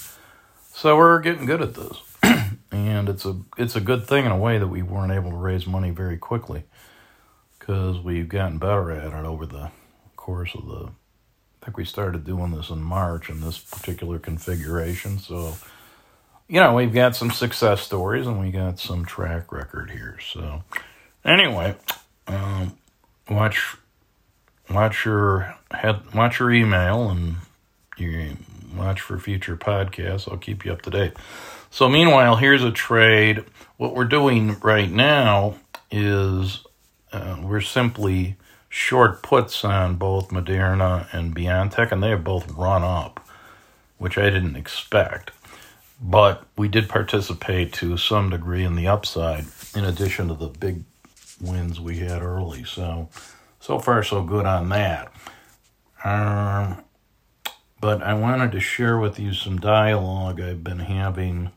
So 0.72 0.96
we're 0.96 1.20
getting 1.20 1.46
good 1.46 1.60
at 1.60 1.74
this, 1.74 1.98
and 2.72 3.08
it's 3.08 3.24
a 3.24 3.36
it's 3.56 3.76
a 3.76 3.80
good 3.80 4.06
thing 4.06 4.24
in 4.24 4.32
a 4.32 4.38
way 4.38 4.58
that 4.58 4.68
we 4.68 4.82
weren't 4.82 5.12
able 5.12 5.30
to 5.30 5.36
raise 5.36 5.66
money 5.66 5.90
very 5.90 6.16
quickly 6.16 6.64
because 7.68 8.00
we've 8.00 8.30
gotten 8.30 8.56
better 8.56 8.90
at 8.90 9.12
it 9.12 9.26
over 9.26 9.44
the 9.44 9.70
course 10.16 10.54
of 10.54 10.66
the. 10.66 10.88
I 11.60 11.66
think 11.66 11.76
we 11.76 11.84
started 11.84 12.24
doing 12.24 12.52
this 12.52 12.70
in 12.70 12.80
March 12.80 13.28
in 13.28 13.42
this 13.42 13.58
particular 13.58 14.18
configuration. 14.18 15.18
So, 15.18 15.54
you 16.48 16.60
know, 16.60 16.74
we've 16.74 16.94
got 16.94 17.14
some 17.14 17.30
success 17.30 17.82
stories 17.82 18.26
and 18.26 18.40
we 18.40 18.50
got 18.50 18.78
some 18.78 19.04
track 19.04 19.52
record 19.52 19.90
here. 19.90 20.18
So, 20.32 20.62
anyway, 21.26 21.74
um, 22.26 22.78
watch 23.28 23.76
watch 24.70 25.04
your 25.04 25.54
head 25.70 26.14
watch 26.14 26.38
your 26.38 26.50
email 26.50 27.10
and 27.10 27.36
you 27.98 28.38
watch 28.74 29.02
for 29.02 29.18
future 29.18 29.58
podcasts. 29.58 30.26
I'll 30.26 30.38
keep 30.38 30.64
you 30.64 30.72
up 30.72 30.80
to 30.82 30.90
date. 30.90 31.12
So, 31.70 31.86
meanwhile, 31.86 32.36
here's 32.36 32.64
a 32.64 32.72
trade. 32.72 33.44
What 33.76 33.94
we're 33.94 34.04
doing 34.06 34.58
right 34.60 34.90
now 34.90 35.56
is 35.90 36.64
uh, 37.12 37.38
we're 37.42 37.60
simply 37.60 38.36
short 38.68 39.22
puts 39.22 39.64
on 39.64 39.96
both 39.96 40.28
Moderna 40.28 41.06
and 41.12 41.34
BioNTech, 41.34 41.92
and 41.92 42.02
they 42.02 42.10
have 42.10 42.24
both 42.24 42.50
run 42.52 42.82
up, 42.82 43.26
which 43.98 44.18
I 44.18 44.30
didn't 44.30 44.56
expect. 44.56 45.30
But 46.00 46.44
we 46.56 46.68
did 46.68 46.88
participate 46.88 47.72
to 47.74 47.96
some 47.96 48.30
degree 48.30 48.64
in 48.64 48.76
the 48.76 48.86
upside, 48.86 49.46
in 49.74 49.84
addition 49.84 50.28
to 50.28 50.34
the 50.34 50.48
big 50.48 50.84
wins 51.40 51.80
we 51.80 51.98
had 51.98 52.22
early. 52.22 52.64
So, 52.64 53.08
so 53.60 53.78
far, 53.78 54.02
so 54.02 54.22
good 54.22 54.46
on 54.46 54.68
that. 54.68 55.12
Um, 56.04 56.84
but 57.80 58.02
I 58.02 58.14
wanted 58.14 58.52
to 58.52 58.60
share 58.60 58.98
with 58.98 59.18
you 59.18 59.32
some 59.32 59.58
dialogue 59.58 60.40
I've 60.40 60.62
been 60.62 60.80
having 60.80 61.50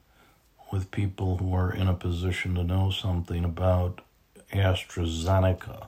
with 0.72 0.92
people 0.92 1.38
who 1.38 1.54
are 1.54 1.72
in 1.72 1.88
a 1.88 1.94
position 1.94 2.56
to 2.56 2.64
know 2.64 2.90
something 2.90 3.44
about 3.44 4.02
AstraZeneca. 4.52 5.88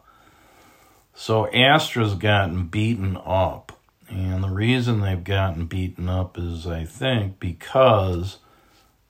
So 1.16 1.48
Astra's 1.52 2.16
gotten 2.16 2.68
beaten 2.68 3.18
up. 3.18 3.80
And 4.10 4.44
the 4.44 4.50
reason 4.50 5.02
they've 5.02 5.24
gotten 5.24 5.66
beaten 5.66 6.10
up 6.10 6.38
is, 6.38 6.68
I 6.68 6.86
think, 6.86 7.40
because 7.40 8.38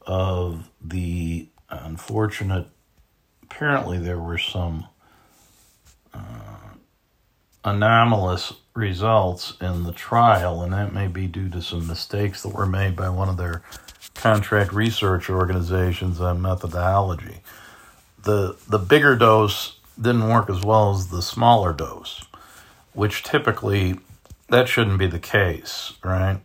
of 0.02 0.70
the 0.82 1.48
unfortunate, 1.70 2.68
apparently, 3.42 3.98
there 3.98 4.20
were 4.20 4.38
some 4.38 4.88
uh, 6.14 6.20
anomalous 7.66 8.54
results 8.76 9.54
in 9.62 9.84
the 9.84 9.92
trial, 9.92 10.62
and 10.62 10.74
that 10.74 10.94
may 10.94 11.08
be 11.08 11.28
due 11.28 11.50
to 11.50 11.62
some 11.62 11.88
mistakes 11.88 12.44
that 12.44 12.54
were 12.54 12.66
made 12.66 12.96
by 12.96 13.10
one 13.10 13.30
of 13.30 13.38
their 13.38 13.64
contract 14.14 14.74
research 14.74 15.30
organizations 15.30 16.22
on 16.22 16.42
methodology 16.42 17.42
the 18.24 18.56
the 18.68 18.80
bigger 18.80 19.16
dose 19.16 19.78
didn't 20.02 20.28
work 20.30 20.50
as 20.50 20.64
well 20.64 20.92
as 20.92 21.08
the 21.08 21.22
smaller 21.22 21.74
dose, 21.74 22.26
which 22.94 23.24
typically 23.24 24.00
that 24.50 24.68
shouldn't 24.68 25.00
be 25.00 25.08
the 25.08 25.20
case, 25.20 25.94
right? 26.04 26.40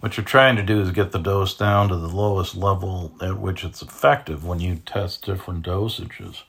What 0.00 0.16
you're 0.16 0.24
trying 0.24 0.56
to 0.56 0.62
do 0.62 0.80
is 0.80 0.90
get 0.92 1.12
the 1.12 1.18
dose 1.18 1.56
down 1.56 1.88
to 1.88 1.96
the 1.96 2.08
lowest 2.08 2.54
level 2.54 3.12
at 3.20 3.38
which 3.38 3.64
it's 3.64 3.82
effective 3.82 4.44
when 4.44 4.60
you 4.60 4.76
test 4.86 5.24
different 5.24 5.64
dosages. 5.64 6.42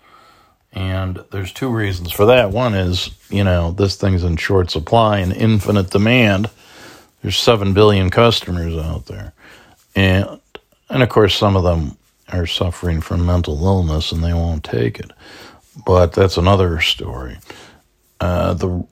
And 0.73 1.23
there's 1.31 1.53
two 1.53 1.69
reasons 1.69 2.11
for 2.11 2.25
that. 2.27 2.51
One 2.51 2.75
is, 2.75 3.11
you 3.29 3.43
know, 3.43 3.71
this 3.71 3.95
thing's 3.95 4.23
in 4.23 4.37
short 4.37 4.69
supply 4.69 5.19
and 5.19 5.33
infinite 5.33 5.89
demand. 5.89 6.49
There's 7.21 7.39
7 7.39 7.73
billion 7.73 8.09
customers 8.09 8.77
out 8.77 9.05
there. 9.07 9.33
And 9.95 10.39
and 10.89 11.03
of 11.03 11.09
course 11.09 11.35
some 11.35 11.55
of 11.55 11.63
them 11.63 11.97
are 12.31 12.45
suffering 12.45 13.01
from 13.01 13.25
mental 13.25 13.63
illness 13.65 14.11
and 14.11 14.23
they 14.23 14.33
won't 14.33 14.63
take 14.63 14.99
it. 14.99 15.11
But 15.85 16.13
that's 16.13 16.37
another 16.37 16.81
story. 16.81 17.37
Uh, 18.19 18.53
the 18.53 18.87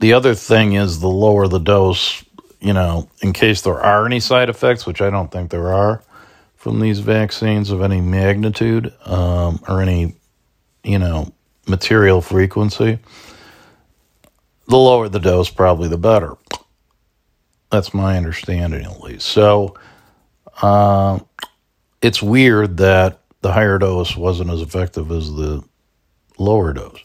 the 0.00 0.12
other 0.12 0.34
thing 0.34 0.74
is 0.74 1.00
the 1.00 1.08
lower 1.08 1.48
the 1.48 1.58
dose, 1.58 2.24
you 2.60 2.72
know, 2.72 3.08
in 3.22 3.32
case 3.32 3.62
there 3.62 3.80
are 3.80 4.04
any 4.04 4.20
side 4.20 4.50
effects, 4.50 4.84
which 4.86 5.00
I 5.00 5.08
don't 5.10 5.30
think 5.30 5.50
there 5.50 5.72
are 5.72 6.02
from 6.56 6.80
these 6.80 6.98
vaccines 6.98 7.70
of 7.70 7.82
any 7.82 8.00
magnitude 8.00 8.92
um, 9.06 9.62
or 9.68 9.80
any, 9.80 10.14
you 10.82 10.98
know, 10.98 11.32
material 11.66 12.20
frequency, 12.20 12.98
the 14.68 14.76
lower 14.76 15.08
the 15.08 15.20
dose, 15.20 15.50
probably 15.50 15.88
the 15.88 15.98
better. 15.98 16.34
That's 17.70 17.94
my 17.94 18.16
understanding, 18.16 18.84
at 18.84 19.00
least. 19.00 19.26
So, 19.26 19.74
uh, 20.62 21.18
it's 22.04 22.22
weird 22.22 22.76
that 22.76 23.20
the 23.40 23.50
higher 23.50 23.78
dose 23.78 24.14
wasn't 24.14 24.50
as 24.50 24.60
effective 24.60 25.10
as 25.10 25.32
the 25.32 25.64
lower 26.36 26.74
dose. 26.74 27.02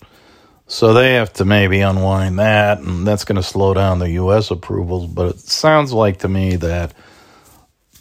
So 0.68 0.94
they 0.94 1.14
have 1.14 1.32
to 1.34 1.46
maybe 1.46 1.80
unwind 1.80 2.38
that, 2.40 2.80
and 2.80 3.08
that's 3.08 3.24
going 3.24 3.38
to 3.38 3.44
slow 3.44 3.74
down 3.74 4.00
the 4.00 4.12
U.S. 4.12 4.52
approvals. 4.52 5.08
But 5.08 5.36
it 5.36 5.40
sounds 5.40 5.94
like 5.94 6.20
to 6.20 6.28
me 6.28 6.58
that 6.58 6.94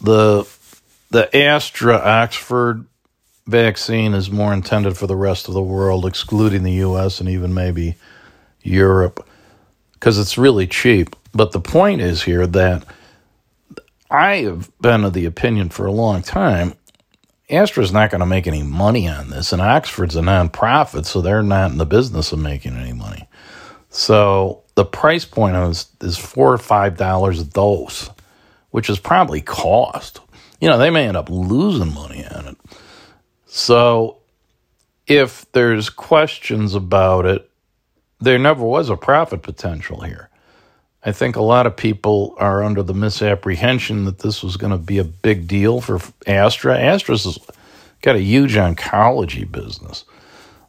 the 0.01 0.45
the 1.09 1.33
Astra 1.35 1.95
Oxford 1.95 2.85
vaccine 3.47 4.13
is 4.13 4.29
more 4.29 4.53
intended 4.53 4.97
for 4.97 5.07
the 5.07 5.15
rest 5.15 5.47
of 5.47 5.53
the 5.53 5.63
world, 5.63 6.05
excluding 6.05 6.63
the 6.63 6.73
U.S. 6.73 7.21
and 7.21 7.29
even 7.29 7.53
maybe 7.53 7.95
Europe, 8.61 9.25
because 9.93 10.19
it's 10.19 10.37
really 10.37 10.67
cheap. 10.67 11.15
But 11.33 11.53
the 11.53 11.61
point 11.61 12.01
is 12.01 12.23
here 12.23 12.45
that 12.45 12.83
I 14.11 14.37
have 14.37 14.69
been 14.81 15.05
of 15.05 15.13
the 15.13 15.25
opinion 15.25 15.69
for 15.69 15.85
a 15.85 15.91
long 15.91 16.21
time 16.23 16.73
Astra's 17.49 17.91
not 17.91 18.11
going 18.11 18.19
to 18.19 18.27
make 18.27 18.45
any 18.45 18.61
money 18.61 19.07
on 19.07 19.29
this, 19.29 19.51
and 19.51 19.61
Oxford's 19.61 20.15
a 20.15 20.21
nonprofit, 20.21 21.05
so 21.05 21.21
they're 21.21 21.41
not 21.41 21.71
in 21.71 21.77
the 21.77 21.85
business 21.85 22.31
of 22.31 22.39
making 22.39 22.75
any 22.77 22.93
money. 22.93 23.27
So 23.89 24.63
the 24.75 24.85
price 24.85 25.25
point 25.25 25.55
is, 25.55 25.87
is 26.01 26.17
four 26.17 26.53
or 26.53 26.59
five 26.59 26.95
dollars 26.95 27.41
a 27.41 27.45
dose, 27.45 28.09
which 28.69 28.89
is 28.89 28.99
probably 28.99 29.41
cost. 29.41 30.19
You 30.61 30.69
know, 30.69 30.77
they 30.77 30.91
may 30.91 31.07
end 31.07 31.17
up 31.17 31.29
losing 31.29 31.93
money 31.93 32.25
on 32.25 32.47
it. 32.47 32.57
So 33.47 34.17
if 35.07 35.51
there's 35.53 35.89
questions 35.89 36.75
about 36.75 37.25
it, 37.25 37.49
there 38.19 38.37
never 38.37 38.63
was 38.63 38.89
a 38.89 38.95
profit 38.95 39.41
potential 39.41 40.01
here. 40.01 40.28
I 41.03 41.13
think 41.13 41.35
a 41.35 41.41
lot 41.41 41.65
of 41.65 41.77
people 41.77 42.35
are 42.37 42.61
under 42.63 42.83
the 42.83 42.93
misapprehension 42.93 44.05
that 44.05 44.19
this 44.19 44.43
was 44.43 44.57
going 44.57 44.71
to 44.71 44.77
be 44.77 44.97
a 44.97 45.03
big 45.05 45.47
deal 45.47 45.79
for 45.79 45.99
Astra. 46.27 46.77
Astra's 46.77 47.39
got 48.01 48.17
a 48.17 48.21
huge 48.21 48.55
oncology 48.55 49.49
business. 49.49 50.03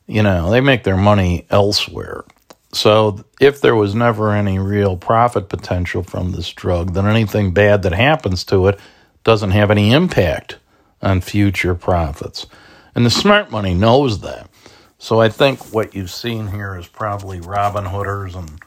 You 0.07 0.23
know, 0.23 0.51
they 0.51 0.61
make 0.61 0.85
their 0.85 0.97
money 0.97 1.47
elsewhere. 1.51 2.25
So 2.73 3.25
if 3.41 3.61
there 3.61 3.75
was 3.75 3.95
never 3.95 4.33
any 4.33 4.59
real 4.59 4.97
profit 4.97 5.49
potential 5.49 6.05
from 6.05 6.33
this 6.33 6.53
drug, 6.53 6.95
then 6.95 7.07
anything 7.07 7.53
bad 7.53 7.83
that 7.83 7.93
happens 7.93 8.45
to 8.45 8.69
it 8.69 8.79
doesn't 9.25 9.51
have 9.51 9.71
any 9.71 9.93
impact 9.93 10.59
on 11.03 11.21
future 11.21 11.75
profits. 11.75 12.47
And 12.95 13.05
the 13.05 13.11
smart 13.11 13.51
money 13.51 13.75
knows 13.75 14.21
that. 14.21 14.49
So 14.99 15.21
I 15.21 15.29
think 15.29 15.73
what 15.73 15.95
you've 15.95 16.11
seen 16.11 16.49
here 16.49 16.77
is 16.77 16.87
probably 16.87 17.41
Robin 17.41 17.85
Hooders 17.85 18.37
and 18.37 18.61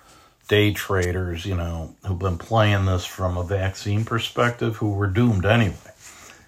day 0.48 0.74
traders, 0.74 1.46
you 1.46 1.56
know, 1.56 1.96
who've 2.06 2.20
been 2.20 2.38
playing 2.38 2.86
this 2.86 3.06
from 3.06 3.38
a 3.38 3.44
vaccine 3.44 4.06
perspective 4.06 4.78
who 4.78 4.92
were 4.92 5.08
doomed 5.08 5.46
anyway. 5.46 5.76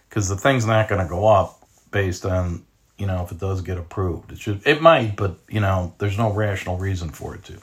Because 0.10 0.30
the 0.30 0.38
thing's 0.38 0.66
not 0.66 0.88
going 0.88 1.02
to 1.02 1.08
go 1.08 1.28
up 1.28 1.68
based 1.92 2.26
on, 2.26 2.66
you 2.98 3.06
know, 3.06 3.24
if 3.24 3.32
it 3.32 3.40
does 3.40 3.62
get 3.62 3.78
approved. 3.78 4.32
It 4.32 4.40
should 4.40 4.62
it 4.66 4.82
might, 4.82 5.16
but 5.16 5.38
you 5.50 5.60
know, 5.60 5.94
there's 5.98 6.18
no 6.18 6.32
rational 6.32 6.78
reason 6.78 7.10
for 7.10 7.36
it 7.36 7.44
to. 7.46 7.58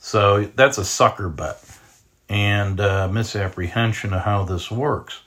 So 0.00 0.44
that's 0.54 0.78
a 0.78 0.84
sucker 0.84 1.28
bet 1.28 1.62
and 2.28 2.80
uh, 2.80 3.08
misapprehension 3.08 4.14
of 4.14 4.22
how 4.22 4.44
this 4.44 4.70
works 4.70 5.20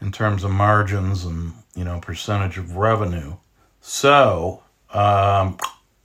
in 0.00 0.10
terms 0.10 0.42
of 0.42 0.50
margins 0.50 1.24
and 1.24 1.52
you 1.76 1.84
know 1.84 2.00
percentage 2.00 2.58
of 2.58 2.76
revenue. 2.76 3.34
So 3.80 4.62
um, 4.90 5.58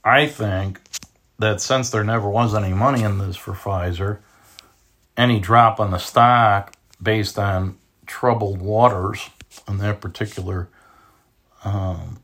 I 0.04 0.26
think 0.26 0.80
that 1.40 1.60
since 1.60 1.88
there 1.88 2.04
never 2.04 2.28
was 2.28 2.54
any 2.54 2.74
money 2.74 3.02
in 3.02 3.18
this 3.18 3.36
for 3.36 3.52
Pfizer, 3.52 4.18
any 5.16 5.40
drop 5.40 5.80
on 5.80 5.90
the 5.90 5.98
stock 5.98 6.74
based 7.02 7.38
on 7.38 7.78
troubled 8.06 8.60
waters 8.60 9.30
in 9.66 9.78
that 9.78 10.02
particular 10.02 10.68
um, 11.64 12.20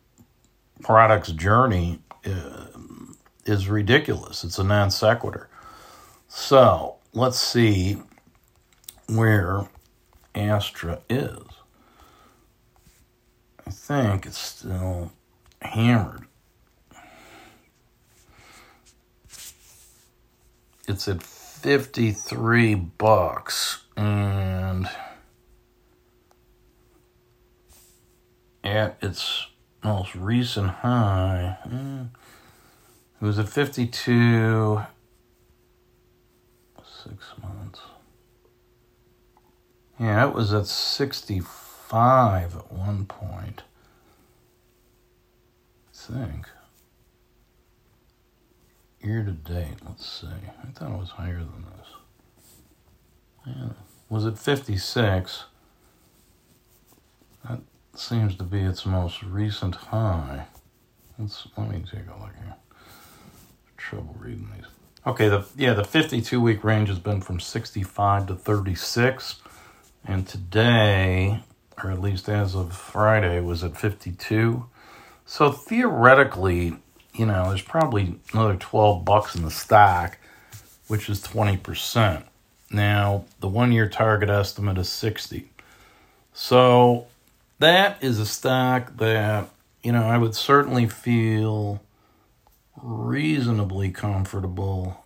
product's 0.82 1.32
journey 1.32 1.98
uh, 2.26 2.66
is 3.46 3.68
ridiculous. 3.68 4.44
It's 4.44 4.58
a 4.58 4.64
non 4.64 4.90
sequitur. 4.90 5.48
So 6.28 6.96
let's 7.14 7.38
see 7.40 7.96
where 9.08 9.66
Astra 10.34 11.00
is. 11.08 11.38
I 13.66 13.70
think 13.70 14.26
it's 14.26 14.38
still 14.38 15.10
hammered. 15.62 16.25
It's 20.86 21.08
at 21.08 21.22
53 21.22 22.74
bucks 22.74 23.84
and 23.96 24.88
at 28.62 28.98
its 29.02 29.46
most 29.82 30.14
recent 30.14 30.68
high, 30.68 31.58
eh, 31.70 32.04
it 33.20 33.24
was 33.24 33.38
at 33.38 33.48
52 33.48 34.82
six 37.08 37.32
months. 37.42 37.80
Yeah, 39.98 40.28
it 40.28 40.34
was 40.34 40.52
at 40.52 40.66
65 40.66 42.56
at 42.56 42.72
one 42.72 43.06
point. 43.06 43.62
I 45.88 46.12
think. 46.12 46.48
Year 49.00 49.22
to 49.22 49.32
date, 49.32 49.76
let's 49.86 50.06
see. 50.06 50.26
I 50.26 50.66
thought 50.72 50.92
it 50.92 50.98
was 50.98 51.10
higher 51.10 51.38
than 51.38 51.64
this. 51.76 51.88
Yeah. 53.46 53.68
Was 54.08 54.24
it 54.26 54.38
56? 54.38 55.44
That 57.48 57.60
seems 57.94 58.36
to 58.36 58.44
be 58.44 58.60
its 58.60 58.86
most 58.86 59.22
recent 59.22 59.74
high. 59.76 60.46
Let's 61.18 61.46
let 61.56 61.70
me 61.70 61.84
take 61.90 62.06
a 62.06 62.20
look 62.20 62.34
here. 62.42 62.54
Trouble 63.76 64.16
reading 64.18 64.48
these. 64.54 64.66
Okay, 65.06 65.28
the 65.28 65.46
yeah, 65.56 65.72
the 65.72 65.84
52 65.84 66.40
week 66.40 66.64
range 66.64 66.88
has 66.88 66.98
been 66.98 67.20
from 67.20 67.38
65 67.38 68.26
to 68.26 68.34
36. 68.34 69.36
And 70.04 70.26
today, 70.26 71.42
or 71.82 71.90
at 71.90 72.00
least 72.00 72.28
as 72.28 72.54
of 72.54 72.76
Friday, 72.76 73.40
was 73.40 73.64
at 73.64 73.76
52. 73.76 74.66
So 75.24 75.50
theoretically, 75.50 76.76
you 77.18 77.26
know, 77.26 77.48
there's 77.48 77.62
probably 77.62 78.16
another 78.32 78.56
12 78.56 79.04
bucks 79.04 79.34
in 79.34 79.42
the 79.42 79.50
stock, 79.50 80.18
which 80.88 81.08
is 81.08 81.22
20%. 81.22 82.22
Now, 82.70 83.24
the 83.40 83.48
one 83.48 83.72
year 83.72 83.88
target 83.88 84.28
estimate 84.28 84.78
is 84.78 84.88
60. 84.88 85.48
So 86.32 87.06
that 87.58 88.02
is 88.02 88.18
a 88.18 88.26
stock 88.26 88.96
that, 88.98 89.48
you 89.82 89.92
know, 89.92 90.04
I 90.04 90.18
would 90.18 90.34
certainly 90.34 90.86
feel 90.86 91.80
reasonably 92.82 93.90
comfortable 93.90 95.04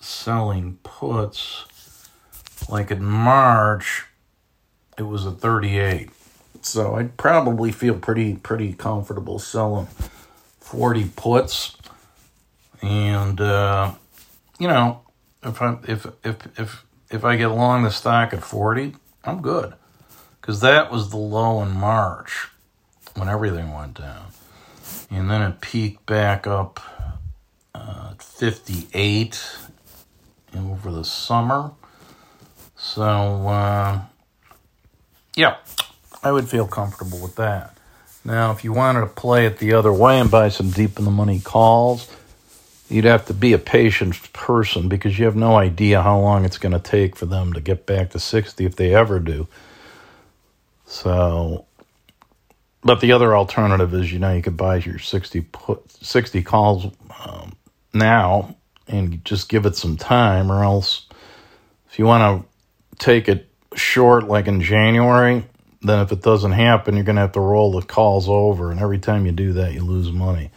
selling 0.00 0.78
puts. 0.82 1.64
Like 2.68 2.90
in 2.90 3.04
March, 3.04 4.06
it 4.98 5.04
was 5.04 5.24
a 5.24 5.32
38. 5.32 6.10
So 6.60 6.96
I'd 6.96 7.16
probably 7.16 7.72
feel 7.72 7.94
pretty 7.94 8.36
pretty 8.36 8.72
comfortable 8.72 9.38
selling 9.38 9.88
40 10.72 11.10
puts. 11.14 11.76
And 12.80 13.40
uh, 13.40 13.92
you 14.58 14.66
know, 14.66 15.02
if 15.42 15.60
I 15.60 15.78
if 15.86 16.06
if 16.24 16.58
if 16.58 16.84
if 17.10 17.24
I 17.24 17.36
get 17.36 17.48
long 17.48 17.82
the 17.84 17.90
stock 17.90 18.32
at 18.32 18.42
40, 18.42 18.96
I'm 19.24 19.42
good. 19.42 19.74
Cuz 20.40 20.60
that 20.60 20.90
was 20.90 21.10
the 21.10 21.18
low 21.18 21.62
in 21.62 21.70
March 21.70 22.48
when 23.14 23.28
everything 23.28 23.72
went 23.72 23.98
down 23.98 24.32
and 25.12 25.30
then 25.30 25.42
it 25.42 25.60
peaked 25.60 26.06
back 26.06 26.46
up 26.46 26.80
uh, 27.74 28.14
58 28.14 29.44
over 30.56 30.90
the 30.90 31.04
summer. 31.04 31.72
So, 32.76 33.02
uh, 33.02 34.00
yeah, 35.36 35.56
I 36.22 36.32
would 36.32 36.48
feel 36.48 36.66
comfortable 36.66 37.18
with 37.18 37.36
that. 37.36 37.76
Now, 38.24 38.52
if 38.52 38.62
you 38.62 38.72
wanted 38.72 39.00
to 39.00 39.06
play 39.06 39.46
it 39.46 39.58
the 39.58 39.72
other 39.72 39.92
way 39.92 40.20
and 40.20 40.30
buy 40.30 40.48
some 40.48 40.70
deep 40.70 40.98
in 40.98 41.04
the 41.04 41.10
money 41.10 41.40
calls, 41.40 42.14
you'd 42.88 43.04
have 43.04 43.26
to 43.26 43.34
be 43.34 43.52
a 43.52 43.58
patient 43.58 44.32
person 44.32 44.88
because 44.88 45.18
you 45.18 45.24
have 45.24 45.34
no 45.34 45.56
idea 45.56 46.02
how 46.02 46.20
long 46.20 46.44
it's 46.44 46.58
going 46.58 46.72
to 46.72 46.78
take 46.78 47.16
for 47.16 47.26
them 47.26 47.52
to 47.54 47.60
get 47.60 47.84
back 47.86 48.10
to 48.10 48.20
60 48.20 48.64
if 48.64 48.76
they 48.76 48.94
ever 48.94 49.18
do. 49.18 49.48
So, 50.86 51.64
but 52.84 53.00
the 53.00 53.12
other 53.12 53.34
alternative 53.36 53.92
is, 53.94 54.12
you 54.12 54.18
know, 54.18 54.32
you 54.32 54.42
could 54.42 54.56
buy 54.56 54.76
your 54.76 54.98
60 54.98 55.40
put 55.40 55.90
60 55.90 56.42
calls 56.42 56.86
um, 57.24 57.54
now 57.92 58.56
and 58.86 59.24
just 59.24 59.48
give 59.48 59.66
it 59.66 59.74
some 59.74 59.96
time, 59.96 60.50
or 60.52 60.62
else 60.62 61.06
if 61.90 61.98
you 61.98 62.04
want 62.04 62.44
to 62.44 63.04
take 63.04 63.28
it 63.28 63.48
short, 63.74 64.24
like 64.24 64.46
in 64.46 64.60
January, 64.60 65.44
then 65.82 66.00
if 66.00 66.12
it 66.12 66.22
doesn't 66.22 66.52
happen, 66.52 66.94
you're 66.94 67.04
going 67.04 67.16
to 67.16 67.22
have 67.22 67.32
to 67.32 67.40
roll 67.40 67.72
the 67.72 67.82
calls 67.82 68.28
over, 68.28 68.70
and 68.70 68.80
every 68.80 68.98
time 68.98 69.26
you 69.26 69.32
do 69.32 69.52
that, 69.54 69.72
you 69.72 69.82
lose 69.82 70.10
money. 70.12 70.50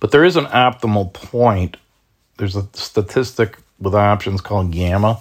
But 0.00 0.10
there 0.10 0.24
is 0.24 0.36
an 0.36 0.46
optimal 0.46 1.12
point. 1.12 1.76
There's 2.38 2.56
a 2.56 2.66
statistic 2.72 3.58
with 3.78 3.94
options 3.94 4.40
called 4.40 4.72
gamma, 4.72 5.20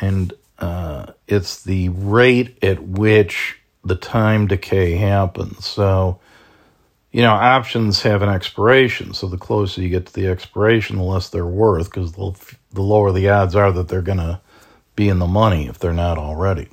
and 0.00 0.34
uh, 0.58 1.06
it's 1.26 1.62
the 1.62 1.88
rate 1.88 2.62
at 2.62 2.82
which 2.82 3.58
the 3.84 3.96
time 3.96 4.46
decay 4.46 4.92
happens. 4.92 5.64
So, 5.64 6.18
you 7.12 7.22
know, 7.22 7.32
options 7.32 8.02
have 8.02 8.20
an 8.20 8.28
expiration. 8.28 9.14
So 9.14 9.26
the 9.26 9.38
closer 9.38 9.80
you 9.80 9.88
get 9.88 10.06
to 10.06 10.12
the 10.12 10.26
expiration, 10.26 10.96
the 10.96 11.02
less 11.02 11.30
they're 11.30 11.46
worth 11.46 11.86
because 11.86 12.12
the, 12.12 12.32
the 12.72 12.82
lower 12.82 13.12
the 13.12 13.28
odds 13.30 13.54
are 13.54 13.72
that 13.72 13.88
they're 13.88 14.02
going 14.02 14.18
to 14.18 14.40
be 14.96 15.08
in 15.08 15.18
the 15.18 15.26
money 15.26 15.68
if 15.68 15.78
they're 15.78 15.92
not 15.92 16.18
already. 16.18 16.68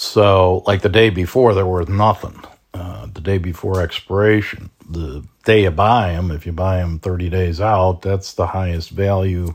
So, 0.00 0.62
like 0.64 0.82
the 0.82 0.88
day 0.88 1.10
before, 1.10 1.54
they're 1.54 1.66
worth 1.66 1.88
nothing. 1.88 2.40
Uh, 2.72 3.06
the 3.06 3.20
day 3.20 3.38
before 3.38 3.82
expiration, 3.82 4.70
the 4.88 5.24
day 5.44 5.64
you 5.64 5.72
buy 5.72 6.12
them, 6.12 6.30
if 6.30 6.46
you 6.46 6.52
buy 6.52 6.76
them 6.76 7.00
30 7.00 7.28
days 7.28 7.60
out, 7.60 8.02
that's 8.02 8.34
the 8.34 8.46
highest 8.46 8.90
value. 8.90 9.52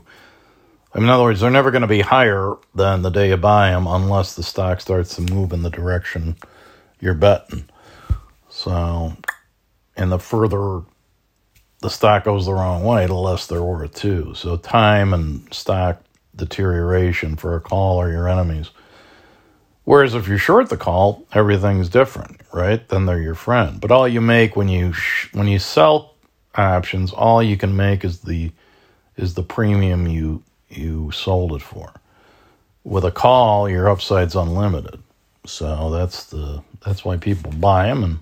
I 0.92 0.98
mean, 0.98 1.04
in 1.04 1.08
other 1.08 1.22
words, 1.22 1.40
they're 1.40 1.50
never 1.50 1.70
going 1.70 1.80
to 1.80 1.88
be 1.88 2.02
higher 2.02 2.56
than 2.74 3.00
the 3.00 3.08
day 3.08 3.30
you 3.30 3.38
buy 3.38 3.70
them 3.70 3.86
unless 3.86 4.36
the 4.36 4.42
stock 4.42 4.82
starts 4.82 5.16
to 5.16 5.22
move 5.22 5.54
in 5.54 5.62
the 5.62 5.70
direction 5.70 6.36
you're 7.00 7.14
betting. 7.14 7.64
So, 8.50 9.16
and 9.96 10.12
the 10.12 10.18
further 10.18 10.82
the 11.80 11.88
stock 11.88 12.24
goes 12.24 12.44
the 12.44 12.52
wrong 12.52 12.84
way, 12.84 13.06
the 13.06 13.14
less 13.14 13.46
they're 13.46 13.62
worth 13.62 13.94
too. 13.94 14.34
So, 14.34 14.58
time 14.58 15.14
and 15.14 15.50
stock 15.54 16.04
deterioration 16.36 17.36
for 17.36 17.56
a 17.56 17.62
call 17.62 17.96
are 17.98 18.10
your 18.10 18.28
enemies. 18.28 18.68
Whereas 19.84 20.14
if 20.14 20.28
you're 20.28 20.38
short 20.38 20.70
the 20.70 20.76
call, 20.78 21.26
everything's 21.32 21.90
different, 21.90 22.40
right? 22.52 22.86
Then 22.88 23.06
they're 23.06 23.20
your 23.20 23.34
friend. 23.34 23.80
But 23.80 23.90
all 23.90 24.08
you 24.08 24.20
make 24.20 24.56
when 24.56 24.68
you 24.68 24.92
sh- 24.92 25.28
when 25.32 25.46
you 25.46 25.58
sell 25.58 26.14
options, 26.54 27.12
all 27.12 27.42
you 27.42 27.56
can 27.56 27.76
make 27.76 28.04
is 28.04 28.20
the 28.20 28.50
is 29.16 29.34
the 29.34 29.42
premium 29.42 30.06
you 30.06 30.42
you 30.70 31.10
sold 31.10 31.52
it 31.52 31.62
for. 31.62 31.92
With 32.82 33.04
a 33.04 33.10
call, 33.10 33.68
your 33.68 33.88
upside's 33.88 34.34
unlimited. 34.34 35.02
So 35.46 35.90
that's 35.90 36.24
the 36.24 36.62
that's 36.84 37.04
why 37.04 37.18
people 37.18 37.52
buy 37.52 37.86
them 37.88 38.04
and 38.04 38.18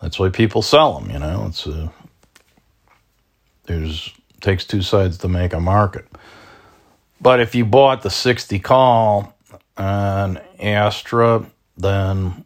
that's 0.00 0.18
why 0.18 0.30
people 0.30 0.62
sell 0.62 0.98
them. 0.98 1.10
You 1.10 1.18
know, 1.18 1.46
it's 1.48 1.66
a 1.66 1.92
there's 3.66 4.12
takes 4.40 4.64
two 4.64 4.80
sides 4.80 5.18
to 5.18 5.28
make 5.28 5.52
a 5.52 5.60
market. 5.60 6.06
But 7.20 7.40
if 7.40 7.54
you 7.54 7.66
bought 7.66 8.02
the 8.02 8.10
sixty 8.10 8.58
call 8.58 9.35
on 9.76 10.38
Astra, 10.58 11.46
then 11.76 12.44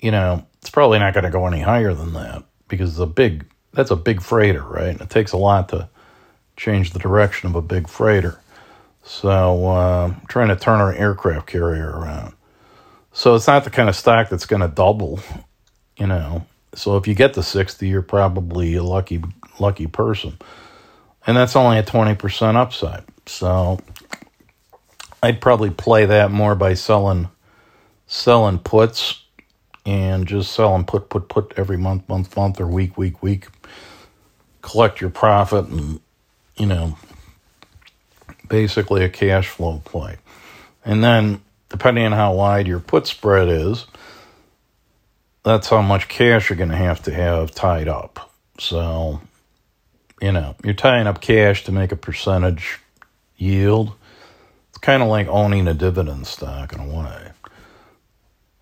you 0.00 0.10
know 0.10 0.46
it's 0.60 0.70
probably 0.70 0.98
not 0.98 1.14
going 1.14 1.24
to 1.24 1.30
go 1.30 1.46
any 1.46 1.60
higher 1.60 1.94
than 1.94 2.14
that 2.14 2.44
because 2.68 2.90
it's 2.90 2.98
a 2.98 3.06
big 3.06 3.46
that's 3.72 3.90
a 3.90 3.96
big 3.96 4.22
freighter, 4.22 4.62
right? 4.62 4.98
It 5.00 5.10
takes 5.10 5.32
a 5.32 5.36
lot 5.36 5.68
to 5.70 5.88
change 6.56 6.92
the 6.92 6.98
direction 6.98 7.48
of 7.48 7.56
a 7.56 7.62
big 7.62 7.88
freighter. 7.88 8.38
So 9.02 9.66
uh, 9.66 10.14
trying 10.28 10.48
to 10.48 10.56
turn 10.56 10.80
our 10.80 10.92
aircraft 10.92 11.46
carrier 11.46 11.90
around. 11.90 12.34
So 13.12 13.34
it's 13.34 13.46
not 13.46 13.64
the 13.64 13.70
kind 13.70 13.88
of 13.88 13.96
stock 13.96 14.28
that's 14.28 14.46
going 14.46 14.62
to 14.62 14.68
double, 14.68 15.20
you 15.96 16.06
know. 16.06 16.46
So 16.74 16.96
if 16.96 17.06
you 17.06 17.14
get 17.14 17.34
the 17.34 17.42
60, 17.42 17.86
you're 17.86 18.02
probably 18.02 18.74
a 18.74 18.82
lucky 18.82 19.22
lucky 19.60 19.86
person. 19.86 20.38
And 21.26 21.36
that's 21.36 21.56
only 21.56 21.78
a 21.78 21.82
20% 21.82 22.56
upside. 22.56 23.04
So 23.26 23.78
I'd 25.24 25.40
probably 25.40 25.70
play 25.70 26.06
that 26.06 26.30
more 26.30 26.54
by 26.54 26.74
selling 26.74 27.28
selling 28.06 28.58
puts 28.58 29.22
and 29.86 30.26
just 30.26 30.52
selling 30.52 30.84
put 30.84 31.08
put 31.08 31.28
put 31.28 31.54
every 31.56 31.76
month 31.76 32.08
month 32.08 32.36
month 32.36 32.60
or 32.60 32.66
week 32.66 32.96
week 32.98 33.22
week 33.22 33.48
collect 34.62 35.00
your 35.00 35.10
profit 35.10 35.66
and 35.66 36.00
you 36.56 36.66
know 36.66 36.96
basically 38.48 39.04
a 39.04 39.08
cash 39.08 39.48
flow 39.48 39.82
play. 39.84 40.16
And 40.84 41.02
then 41.02 41.40
depending 41.68 42.04
on 42.06 42.12
how 42.12 42.34
wide 42.34 42.66
your 42.66 42.80
put 42.80 43.06
spread 43.06 43.48
is, 43.48 43.86
that's 45.42 45.68
how 45.68 45.82
much 45.82 46.08
cash 46.08 46.48
you're 46.50 46.56
going 46.56 46.70
to 46.70 46.76
have 46.76 47.02
to 47.02 47.12
have 47.12 47.50
tied 47.50 47.88
up. 47.88 48.32
So, 48.58 49.20
you 50.20 50.32
know, 50.32 50.54
you're 50.64 50.74
tying 50.74 51.06
up 51.06 51.20
cash 51.20 51.64
to 51.64 51.72
make 51.72 51.92
a 51.92 51.96
percentage 51.96 52.78
yield. 53.36 53.92
Kind 54.84 55.02
of 55.02 55.08
like 55.08 55.28
owning 55.28 55.66
a 55.66 55.72
dividend 55.72 56.26
stock 56.26 56.74
in 56.74 56.80
a 56.80 56.86
way. 56.86 57.30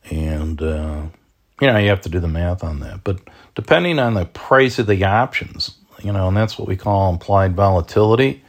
And, 0.09 0.63
uh, 0.63 1.03
you 1.61 1.67
know, 1.67 1.79
you 1.79 1.89
have 1.89 2.03
to 2.03 2.09
do 2.09 2.21
the 2.21 2.29
math 2.29 2.63
on 2.63 2.79
that. 2.79 3.03
But 3.03 3.19
depending 3.57 3.99
on 3.99 4.15
the 4.15 4.25
price 4.27 4.79
of 4.79 4.87
the 4.87 5.03
options, 5.03 5.73
you 6.01 6.13
know, 6.13 6.29
and 6.29 6.37
that's 6.37 6.57
what 6.57 6.69
we 6.69 6.77
call 6.77 7.11
implied 7.13 7.57
volatility. 7.57 8.45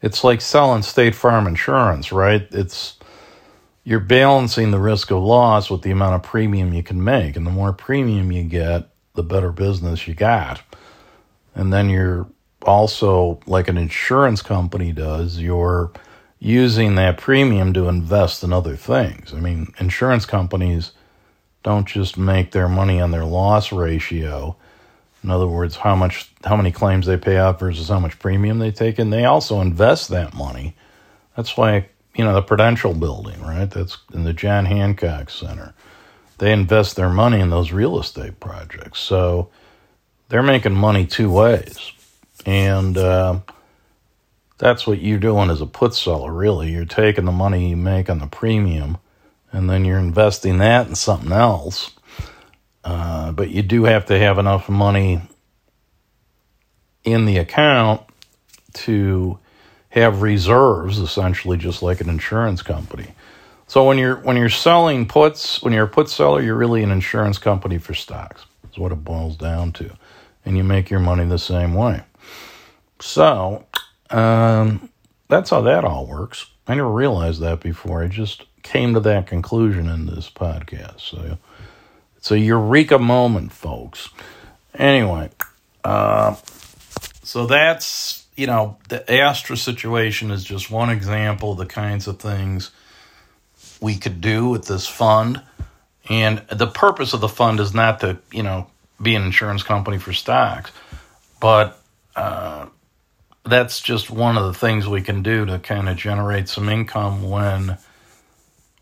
It's 0.00 0.22
like 0.22 0.40
selling 0.40 0.82
State 0.82 1.16
Farm 1.16 1.48
insurance, 1.48 2.12
right? 2.12 2.46
It's 2.52 2.96
you're 3.82 3.98
balancing 3.98 4.70
the 4.70 4.78
risk 4.78 5.10
of 5.10 5.20
loss 5.20 5.68
with 5.70 5.82
the 5.82 5.90
amount 5.90 6.14
of 6.14 6.22
premium 6.22 6.72
you 6.72 6.84
can 6.84 7.02
make, 7.02 7.34
and 7.34 7.44
the 7.44 7.50
more 7.50 7.72
premium 7.72 8.30
you 8.30 8.44
get, 8.44 8.90
the 9.14 9.24
better 9.24 9.50
business 9.50 10.06
you 10.06 10.14
got. 10.14 10.62
And 11.56 11.72
then 11.72 11.90
you're 11.90 12.28
also 12.62 13.40
like 13.46 13.66
an 13.66 13.76
insurance 13.76 14.40
company 14.40 14.92
does, 14.92 15.40
you're 15.40 15.90
using 16.38 16.94
that 16.94 17.18
premium 17.18 17.72
to 17.72 17.88
invest 17.88 18.44
in 18.44 18.52
other 18.52 18.76
things. 18.76 19.34
I 19.34 19.40
mean, 19.40 19.72
insurance 19.78 20.24
companies 20.24 20.92
don't 21.62 21.86
just 21.86 22.16
make 22.16 22.52
their 22.52 22.68
money 22.68 23.00
on 23.00 23.10
their 23.10 23.24
loss 23.24 23.72
ratio 23.72 24.56
in 25.22 25.30
other 25.30 25.46
words, 25.46 25.76
how 25.76 25.96
much, 25.96 26.30
how 26.44 26.56
many 26.56 26.70
claims 26.70 27.06
they 27.06 27.16
pay 27.16 27.36
out 27.36 27.58
versus 27.58 27.88
how 27.88 27.98
much 27.98 28.18
premium 28.18 28.58
they 28.58 28.70
take 28.70 28.98
in. 28.98 29.10
They 29.10 29.24
also 29.24 29.60
invest 29.60 30.08
that 30.10 30.34
money. 30.34 30.76
That's 31.36 31.56
why 31.56 31.88
you 32.14 32.24
know 32.24 32.34
the 32.34 32.42
Prudential 32.42 32.94
Building, 32.94 33.40
right? 33.42 33.70
That's 33.70 33.98
in 34.12 34.24
the 34.24 34.32
John 34.32 34.66
Hancock 34.66 35.30
Center. 35.30 35.74
They 36.38 36.52
invest 36.52 36.96
their 36.96 37.08
money 37.08 37.40
in 37.40 37.50
those 37.50 37.72
real 37.72 37.98
estate 37.98 38.38
projects, 38.38 39.00
so 39.00 39.50
they're 40.28 40.42
making 40.42 40.74
money 40.74 41.04
two 41.04 41.30
ways, 41.30 41.92
and 42.46 42.96
uh, 42.96 43.40
that's 44.58 44.86
what 44.86 45.00
you're 45.00 45.18
doing 45.18 45.50
as 45.50 45.60
a 45.60 45.66
put 45.66 45.94
seller. 45.94 46.32
Really, 46.32 46.72
you're 46.72 46.84
taking 46.84 47.24
the 47.24 47.32
money 47.32 47.70
you 47.70 47.76
make 47.76 48.10
on 48.10 48.18
the 48.18 48.26
premium, 48.26 48.98
and 49.52 49.70
then 49.70 49.84
you're 49.84 49.98
investing 49.98 50.58
that 50.58 50.88
in 50.88 50.94
something 50.96 51.32
else 51.32 51.92
uh, 52.84 53.32
but 53.32 53.50
you 53.50 53.62
do 53.62 53.84
have 53.84 54.06
to 54.06 54.18
have 54.18 54.38
enough 54.38 54.68
money 54.68 55.20
in 57.04 57.26
the 57.26 57.38
account 57.38 58.02
to 58.72 59.38
have 59.90 60.22
reserves, 60.22 60.98
essentially, 60.98 61.58
just 61.58 61.82
like 61.82 62.00
an 62.00 62.08
insurance 62.08 62.62
company. 62.62 63.08
So 63.66 63.84
when 63.86 63.98
you're 63.98 64.16
when 64.16 64.36
you're 64.38 64.48
selling 64.48 65.06
puts, 65.06 65.62
when 65.62 65.74
you're 65.74 65.84
a 65.84 65.88
put 65.88 66.08
seller, 66.08 66.40
you're 66.40 66.56
really 66.56 66.82
an 66.82 66.90
insurance 66.90 67.38
company 67.38 67.78
for 67.78 67.94
stocks. 67.94 68.46
That's 68.62 68.78
what 68.78 68.92
it 68.92 69.04
boils 69.04 69.36
down 69.36 69.72
to, 69.72 69.90
and 70.46 70.56
you 70.56 70.64
make 70.64 70.88
your 70.88 71.00
money 71.00 71.26
the 71.26 71.38
same 71.38 71.74
way. 71.74 72.02
So 73.00 73.66
um, 74.10 74.88
that's 75.28 75.50
how 75.50 75.60
that 75.62 75.84
all 75.84 76.06
works. 76.06 76.46
I 76.66 76.74
never 76.74 76.90
realized 76.90 77.40
that 77.40 77.60
before. 77.60 78.02
I 78.02 78.08
just 78.08 78.44
came 78.62 78.94
to 78.94 79.00
that 79.00 79.26
conclusion 79.26 79.88
in 79.88 80.06
this 80.06 80.30
podcast. 80.30 81.00
So 81.00 81.38
it's 82.16 82.30
a 82.30 82.38
eureka 82.38 82.98
moment, 82.98 83.52
folks. 83.52 84.10
Anyway, 84.74 85.30
uh, 85.84 86.36
so 87.22 87.46
that's, 87.46 88.26
you 88.36 88.46
know, 88.46 88.76
the 88.88 89.10
Astra 89.10 89.56
situation 89.56 90.30
is 90.30 90.44
just 90.44 90.70
one 90.70 90.90
example 90.90 91.52
of 91.52 91.58
the 91.58 91.66
kinds 91.66 92.06
of 92.06 92.18
things 92.18 92.70
we 93.80 93.96
could 93.96 94.20
do 94.20 94.48
with 94.48 94.66
this 94.66 94.86
fund. 94.86 95.40
And 96.08 96.38
the 96.50 96.66
purpose 96.66 97.12
of 97.12 97.20
the 97.20 97.28
fund 97.28 97.60
is 97.60 97.74
not 97.74 98.00
to, 98.00 98.18
you 98.32 98.42
know, 98.42 98.68
be 99.00 99.14
an 99.14 99.22
insurance 99.22 99.62
company 99.62 99.98
for 99.98 100.12
stocks, 100.12 100.72
but 101.40 101.80
uh, 102.16 102.66
that's 103.48 103.80
just 103.80 104.10
one 104.10 104.36
of 104.36 104.44
the 104.44 104.54
things 104.54 104.86
we 104.86 105.02
can 105.02 105.22
do 105.22 105.44
to 105.46 105.58
kind 105.58 105.88
of 105.88 105.96
generate 105.96 106.48
some 106.48 106.68
income 106.68 107.28
when 107.28 107.78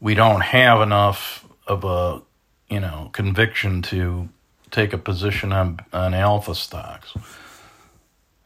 we 0.00 0.14
don't 0.14 0.42
have 0.42 0.80
enough 0.80 1.44
of 1.66 1.84
a 1.84 2.22
you 2.68 2.80
know, 2.80 3.10
conviction 3.12 3.82
to 3.82 4.28
take 4.70 4.92
a 4.92 4.98
position 4.98 5.52
on 5.52 5.78
on 5.92 6.14
alpha 6.14 6.54
stocks. 6.54 7.14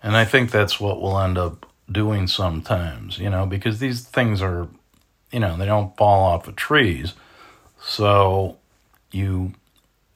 And 0.02 0.16
I 0.16 0.24
think 0.24 0.50
that's 0.50 0.80
what 0.80 1.00
we'll 1.00 1.18
end 1.18 1.38
up 1.38 1.66
doing 1.90 2.26
sometimes, 2.26 3.18
you 3.18 3.30
know, 3.30 3.46
because 3.46 3.78
these 3.78 4.02
things 4.02 4.40
are, 4.40 4.68
you 5.32 5.40
know, 5.40 5.56
they 5.56 5.66
don't 5.66 5.96
fall 5.96 6.24
off 6.24 6.48
of 6.48 6.56
trees. 6.56 7.14
So 7.82 8.58
you 9.10 9.54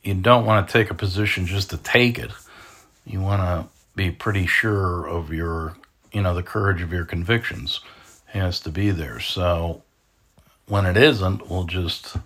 you 0.02 0.14
don't 0.14 0.44
want 0.44 0.66
to 0.66 0.72
take 0.72 0.90
a 0.90 0.94
position 0.94 1.46
just 1.46 1.70
to 1.70 1.78
take 1.78 2.18
it. 2.18 2.30
You 3.06 3.20
want 3.20 3.42
to 3.42 3.66
be 3.96 4.10
pretty 4.10 4.46
sure 4.46 5.06
of 5.06 5.32
your, 5.32 5.76
you 6.14 6.22
know, 6.22 6.34
the 6.34 6.42
courage 6.42 6.80
of 6.80 6.92
your 6.92 7.04
convictions 7.04 7.80
has 8.26 8.60
to 8.60 8.70
be 8.70 8.90
there. 8.90 9.20
So 9.20 9.82
when 10.66 10.86
it 10.86 10.96
isn't, 10.96 11.50
we'll 11.50 11.64
just 11.64 12.16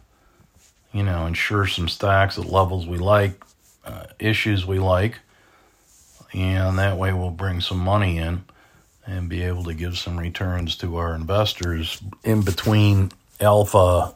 you 0.92 1.02
know, 1.02 1.26
ensure 1.26 1.66
some 1.66 1.88
stocks 1.88 2.38
at 2.38 2.46
levels 2.46 2.86
we 2.86 2.98
like, 2.98 3.42
uh, 3.84 4.04
issues 4.18 4.66
we 4.66 4.78
like, 4.78 5.18
and 6.32 6.78
that 6.78 6.96
way 6.96 7.12
we'll 7.12 7.30
bring 7.30 7.60
some 7.60 7.78
money 7.78 8.18
in 8.18 8.44
and 9.06 9.28
be 9.28 9.42
able 9.42 9.64
to 9.64 9.74
give 9.74 9.96
some 9.96 10.18
returns 10.18 10.76
to 10.76 10.96
our 10.96 11.14
investors 11.14 12.02
in 12.24 12.42
between 12.42 13.10
alpha, 13.40 14.14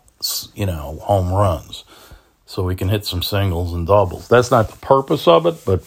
you 0.55 0.67
know, 0.67 0.99
home 1.03 1.33
runs. 1.33 1.85
So 2.47 2.63
we 2.63 2.77
can 2.77 2.89
hit 2.89 3.07
some 3.07 3.23
singles 3.23 3.73
and 3.73 3.87
doubles. 3.87 4.29
That's 4.29 4.51
not 4.51 4.69
the 4.69 4.77
purpose 4.79 5.27
of 5.27 5.47
it, 5.47 5.65
but 5.65 5.83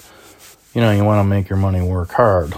you 0.74 0.82
know, 0.82 0.92
you 0.92 1.04
want 1.04 1.20
to 1.20 1.30
make 1.30 1.50
your 1.50 1.60
money 1.60 1.82
work 1.82 2.12
hard. 2.12 2.54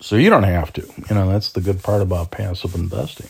So 0.00 0.16
you 0.16 0.30
don't 0.30 0.44
have 0.44 0.72
to. 0.74 0.82
You 0.82 1.14
know, 1.14 1.28
that's 1.30 1.52
the 1.52 1.60
good 1.60 1.82
part 1.82 2.02
about 2.02 2.30
passive 2.30 2.74
investing. 2.74 3.28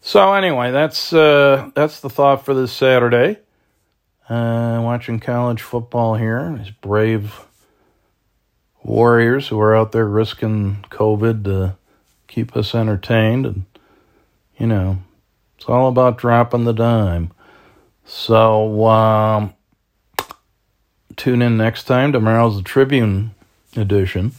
So 0.00 0.34
anyway, 0.34 0.70
that's 0.70 1.12
uh, 1.12 1.70
that's 1.74 2.00
the 2.00 2.10
thought 2.10 2.44
for 2.44 2.54
this 2.54 2.72
Saturday. 2.72 3.38
Uh, 4.28 4.80
watching 4.82 5.20
college 5.20 5.62
football 5.62 6.16
here. 6.16 6.56
These 6.58 6.70
brave 6.70 7.44
warriors 8.82 9.48
who 9.48 9.60
are 9.60 9.76
out 9.76 9.92
there 9.92 10.06
risking 10.06 10.84
COVID 10.90 11.44
to 11.44 11.76
keep 12.26 12.56
us 12.56 12.74
entertained, 12.74 13.46
and 13.46 13.64
you 14.58 14.66
know, 14.66 14.98
it's 15.56 15.66
all 15.66 15.88
about 15.88 16.18
dropping 16.18 16.64
the 16.64 16.72
dime. 16.72 17.32
So 18.04 18.86
um, 18.86 19.54
tune 21.16 21.42
in 21.42 21.56
next 21.56 21.84
time. 21.84 22.12
Tomorrow's 22.12 22.56
the 22.56 22.62
Tribune 22.62 23.34
edition, 23.76 24.32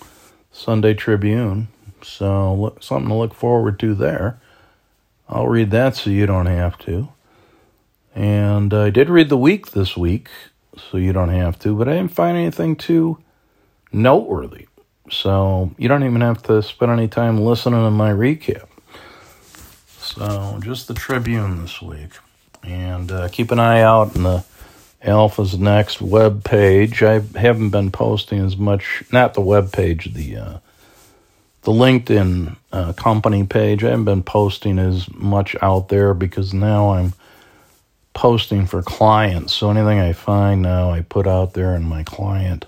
Sunday 0.58 0.96
Tribune. 0.96 1.68
So 2.02 2.56
look, 2.56 2.82
something 2.82 3.10
to 3.10 3.16
look 3.16 3.34
forward 3.34 3.80
to 3.80 3.94
there. 3.94 4.40
I'll 5.30 5.48
read 5.48 5.72
that 5.72 5.96
so 5.96 6.10
you 6.10 6.26
don't 6.26 6.48
have 6.48 6.80
to. 6.80 7.10
And 8.16 8.74
I 8.74 8.90
did 8.90 9.10
read 9.10 9.30
the 9.30 9.38
week 9.38 9.72
this 9.72 9.96
week, 9.96 10.30
so 10.76 10.98
you 10.98 11.14
don't 11.14 11.30
have 11.30 11.60
to, 11.60 11.76
but 11.76 11.88
I 11.88 11.94
didn't 11.94 12.12
find 12.12 12.36
anything 12.36 12.76
too 12.76 13.20
noteworthy. 13.92 14.68
So 15.12 15.72
you 15.78 15.88
don't 15.88 16.04
even 16.04 16.22
have 16.22 16.42
to 16.44 16.64
spend 16.64 16.92
any 16.92 17.08
time 17.08 17.38
listening 17.38 17.84
to 17.84 17.92
my 17.92 18.12
recap. 18.12 18.68
So 19.88 20.60
just 20.64 20.88
the 20.88 20.96
Tribune 20.96 21.62
this 21.62 21.82
week. 21.82 22.12
And 22.64 23.12
uh, 23.12 23.30
keep 23.30 23.52
an 23.52 23.60
eye 23.60 23.82
out 23.82 24.16
on 24.16 24.24
the 24.24 24.44
Alpha's 25.02 25.58
next 25.58 26.02
web 26.02 26.44
page. 26.44 27.04
I 27.04 27.20
haven't 27.36 27.70
been 27.70 27.92
posting 27.92 28.40
as 28.40 28.58
much, 28.58 29.04
not 29.12 29.34
the 29.34 29.42
web 29.42 29.72
page, 29.72 30.14
the 30.14 30.38
uh, 30.38 30.58
the 31.62 31.72
LinkedIn 31.72 32.56
uh, 32.72 32.94
company 32.94 33.46
page. 33.46 33.84
I 33.84 33.90
haven't 33.90 34.06
been 34.06 34.24
posting 34.24 34.80
as 34.80 35.12
much 35.14 35.56
out 35.62 35.90
there 35.90 36.14
because 36.14 36.54
now 36.54 36.92
I'm 36.92 37.14
posting 38.14 38.66
for 38.66 38.82
clients. 38.82 39.54
So 39.54 39.70
anything 39.70 40.00
I 40.00 40.14
find 40.14 40.62
now, 40.62 40.92
I 40.92 41.02
put 41.02 41.28
out 41.28 41.54
there 41.54 41.76
in 41.76 41.84
my 41.84 42.04
client 42.04 42.66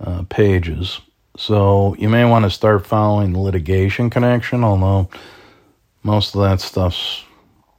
uh, 0.00 0.22
pages. 0.28 1.00
So 1.36 1.96
you 1.98 2.08
may 2.08 2.24
want 2.24 2.44
to 2.44 2.50
start 2.50 2.86
following 2.86 3.36
litigation 3.36 4.08
connection, 4.10 4.62
although 4.62 5.10
most 6.02 6.34
of 6.34 6.42
that 6.42 6.60
stuff's 6.60 7.24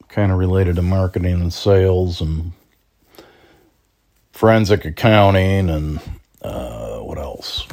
kind 0.10 0.32
of 0.32 0.38
related 0.38 0.75
to 0.75 0.82
marketing 0.82 1.41
and 1.41 1.54
sales 1.54 2.21
and 2.21 2.51
forensic 4.36 4.86
accounting 4.86 5.69
and 5.69 6.00
uh, 6.41 7.00
what 7.00 7.17
else? 7.17 7.67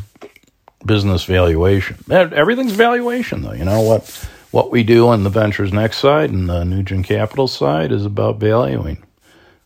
business 0.84 1.24
valuation. 1.24 1.98
Everything's 2.10 2.72
valuation, 2.72 3.42
though. 3.42 3.52
You 3.52 3.64
know 3.64 3.80
what 3.80 4.28
what 4.50 4.70
we 4.70 4.82
do 4.82 5.08
on 5.08 5.24
the 5.24 5.30
Ventures 5.30 5.72
Next 5.72 5.98
side 5.98 6.30
and 6.30 6.48
the 6.48 6.64
Nugent 6.64 7.06
Capital 7.06 7.48
side 7.48 7.90
is 7.90 8.04
about 8.04 8.38
valuing. 8.38 9.02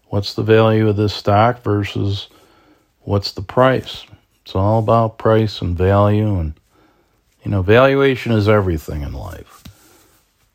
What's 0.08 0.34
the 0.34 0.42
value 0.42 0.88
of 0.88 0.96
this 0.96 1.12
stock 1.12 1.62
versus 1.62 2.28
what's 3.00 3.32
the 3.32 3.42
price? 3.42 4.04
It's 4.44 4.54
all 4.54 4.78
about 4.78 5.18
price 5.18 5.60
and 5.60 5.76
value, 5.76 6.38
and 6.38 6.54
you 7.44 7.50
know, 7.50 7.62
valuation 7.62 8.32
is 8.32 8.48
everything 8.48 9.02
in 9.02 9.12
life. 9.12 9.64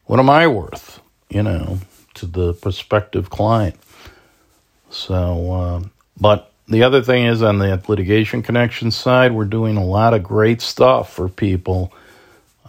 What 0.06 0.19
am 0.19 0.30
I 0.30 0.47
worth? 0.47 1.01
You 1.30 1.43
know, 1.43 1.80
to 2.15 2.25
the 2.25 2.54
prospective 2.54 3.30
client. 3.30 3.75
So, 4.89 5.51
uh, 5.51 5.82
but 6.21 6.51
the 6.67 6.84
other 6.84 7.01
thing 7.01 7.25
is 7.25 7.41
on 7.41 7.57
the 7.57 7.81
litigation 7.88 8.43
connection 8.43 8.91
side, 8.91 9.34
we're 9.34 9.45
doing 9.45 9.75
a 9.75 9.84
lot 9.84 10.13
of 10.13 10.23
great 10.23 10.62
stuff 10.62 11.12
for 11.12 11.27
people. 11.27 11.91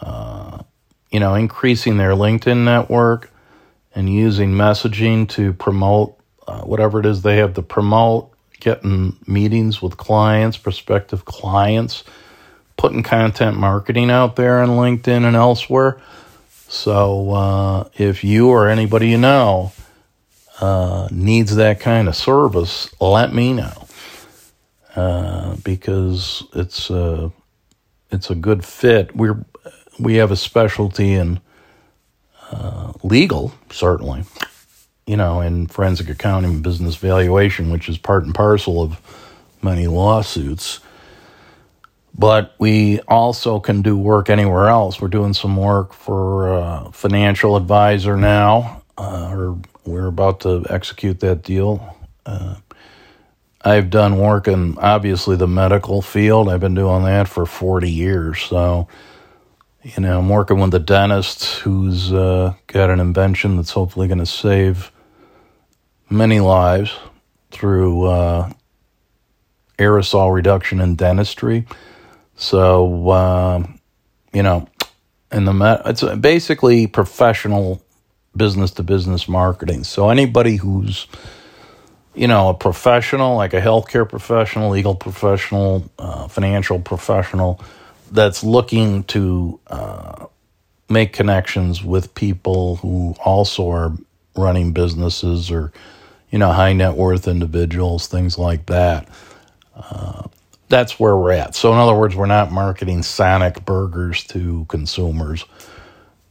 Uh, 0.00 0.62
you 1.12 1.20
know, 1.20 1.34
increasing 1.34 1.98
their 1.98 2.12
LinkedIn 2.12 2.64
network 2.64 3.30
and 3.94 4.12
using 4.12 4.52
messaging 4.52 5.28
to 5.28 5.52
promote 5.52 6.16
uh, 6.48 6.62
whatever 6.62 6.98
it 6.98 7.06
is 7.06 7.22
they 7.22 7.36
have 7.36 7.54
to 7.54 7.62
promote, 7.62 8.32
getting 8.58 9.16
meetings 9.26 9.82
with 9.82 9.96
clients, 9.98 10.56
prospective 10.56 11.24
clients, 11.26 12.02
putting 12.76 13.02
content 13.02 13.56
marketing 13.56 14.10
out 14.10 14.34
there 14.36 14.60
on 14.60 14.70
LinkedIn 14.70 15.24
and 15.24 15.36
elsewhere. 15.36 16.00
So 16.68 17.30
uh, 17.32 17.88
if 17.94 18.24
you 18.24 18.48
or 18.48 18.66
anybody 18.66 19.10
you 19.10 19.18
know 19.18 19.72
uh, 20.62 21.08
needs 21.10 21.56
that 21.56 21.80
kind 21.80 22.08
of 22.08 22.16
service, 22.16 22.94
let 23.00 23.34
me 23.34 23.52
know 23.52 23.88
uh, 24.96 25.56
because 25.64 26.44
it's 26.54 26.90
a 26.90 27.32
it's 28.10 28.30
a 28.30 28.36
good 28.36 28.64
fit. 28.64 29.16
We're 29.16 29.44
we 30.00 30.16
have 30.16 30.30
a 30.30 30.36
specialty 30.36 31.14
in 31.14 31.40
uh, 32.50 32.92
legal, 33.02 33.54
certainly, 33.70 34.24
you 35.06 35.16
know, 35.16 35.40
in 35.40 35.66
forensic 35.68 36.08
accounting 36.10 36.52
and 36.52 36.62
business 36.62 36.96
valuation, 36.96 37.70
which 37.70 37.88
is 37.88 37.98
part 37.98 38.24
and 38.24 38.34
parcel 38.34 38.82
of 38.82 39.00
many 39.62 39.86
lawsuits. 39.88 40.80
But 42.16 42.54
we 42.58 43.00
also 43.08 43.60
can 43.60 43.82
do 43.82 43.96
work 43.98 44.30
anywhere 44.30 44.68
else. 44.68 45.00
We're 45.00 45.08
doing 45.08 45.34
some 45.34 45.56
work 45.56 45.94
for 45.94 46.54
a 46.54 46.90
financial 46.92 47.56
advisor 47.56 48.16
now, 48.18 48.81
uh, 48.98 49.30
or 49.32 49.58
we're 49.84 50.06
about 50.06 50.40
to 50.40 50.64
execute 50.68 51.20
that 51.20 51.42
deal. 51.42 51.96
Uh, 52.24 52.56
I've 53.64 53.90
done 53.90 54.18
work 54.18 54.48
in 54.48 54.76
obviously 54.78 55.36
the 55.36 55.46
medical 55.46 56.02
field. 56.02 56.48
I've 56.48 56.60
been 56.60 56.74
doing 56.74 57.04
that 57.04 57.28
for 57.28 57.46
40 57.46 57.90
years. 57.90 58.42
So, 58.42 58.88
you 59.82 60.00
know, 60.02 60.18
I'm 60.18 60.28
working 60.28 60.58
with 60.58 60.74
a 60.74 60.80
dentist 60.80 61.44
who's 61.60 62.12
uh, 62.12 62.54
got 62.66 62.90
an 62.90 63.00
invention 63.00 63.56
that's 63.56 63.70
hopefully 63.70 64.08
going 64.08 64.18
to 64.18 64.26
save 64.26 64.90
many 66.10 66.40
lives 66.40 66.92
through 67.50 68.04
uh, 68.04 68.52
aerosol 69.78 70.34
reduction 70.34 70.80
in 70.80 70.96
dentistry. 70.96 71.66
So, 72.34 73.10
uh, 73.10 73.66
you 74.32 74.42
know, 74.42 74.68
in 75.30 75.44
the 75.44 75.52
med- 75.52 75.82
it's 75.86 76.02
basically 76.02 76.86
professional 76.86 77.82
business 78.36 78.70
to 78.72 78.82
business 78.82 79.28
marketing. 79.28 79.84
So 79.84 80.10
anybody 80.10 80.56
who's 80.56 81.06
you 82.14 82.28
know 82.28 82.50
a 82.50 82.54
professional, 82.54 83.36
like 83.36 83.54
a 83.54 83.60
healthcare 83.60 84.08
professional, 84.08 84.70
legal 84.70 84.94
professional, 84.94 85.90
uh, 85.98 86.28
financial 86.28 86.80
professional 86.80 87.60
that's 88.10 88.44
looking 88.44 89.04
to 89.04 89.58
uh, 89.68 90.26
make 90.88 91.12
connections 91.12 91.82
with 91.82 92.14
people 92.14 92.76
who 92.76 93.14
also 93.24 93.70
are 93.70 93.92
running 94.36 94.72
businesses 94.72 95.50
or 95.50 95.72
you 96.30 96.38
know 96.38 96.52
high 96.52 96.72
net 96.72 96.94
worth 96.94 97.28
individuals 97.28 98.06
things 98.06 98.38
like 98.38 98.66
that 98.66 99.08
uh, 99.76 100.22
that's 100.68 100.98
where 101.00 101.16
we're 101.16 101.32
at 101.32 101.54
so 101.54 101.72
in 101.72 101.78
other 101.78 101.94
words 101.94 102.16
we're 102.16 102.26
not 102.26 102.52
marketing 102.52 103.02
sonic 103.02 103.64
burgers 103.64 104.24
to 104.24 104.64
consumers 104.68 105.44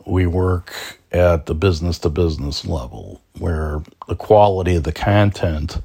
we 0.05 0.25
work 0.25 0.99
at 1.11 1.45
the 1.45 1.55
business 1.55 1.99
to 1.99 2.09
business 2.09 2.65
level 2.65 3.21
where 3.39 3.81
the 4.07 4.15
quality 4.15 4.75
of 4.75 4.83
the 4.83 4.93
content 4.93 5.79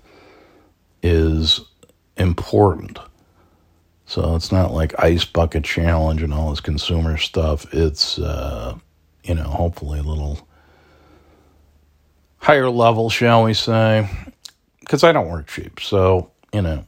is 1.03 1.61
important 2.17 2.99
so 4.07 4.37
it's 4.37 4.53
not 4.53 4.73
like 4.73 4.99
ice 5.01 5.25
bucket 5.25 5.65
challenge 5.65 6.23
and 6.23 6.33
all 6.33 6.51
this 6.51 6.61
consumer 6.61 7.17
stuff. 7.17 7.67
It's 7.75 8.19
uh, 8.19 8.79
you 9.25 9.35
know 9.35 9.43
hopefully 9.43 9.99
a 9.99 10.05
little 10.05 10.47
higher 12.39 12.71
level, 12.71 13.11
shall 13.11 13.43
we 13.43 13.53
say? 13.53 14.09
Because 14.79 15.03
I 15.03 15.11
don't 15.11 15.29
work 15.29 15.49
cheap, 15.49 15.81
so 15.81 16.31
you 16.53 16.63
know 16.63 16.87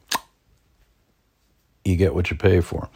you 1.83 1.97
get 1.97 2.15
what 2.15 2.31
you 2.31 2.37
pay 2.37 2.61
for. 2.61 2.89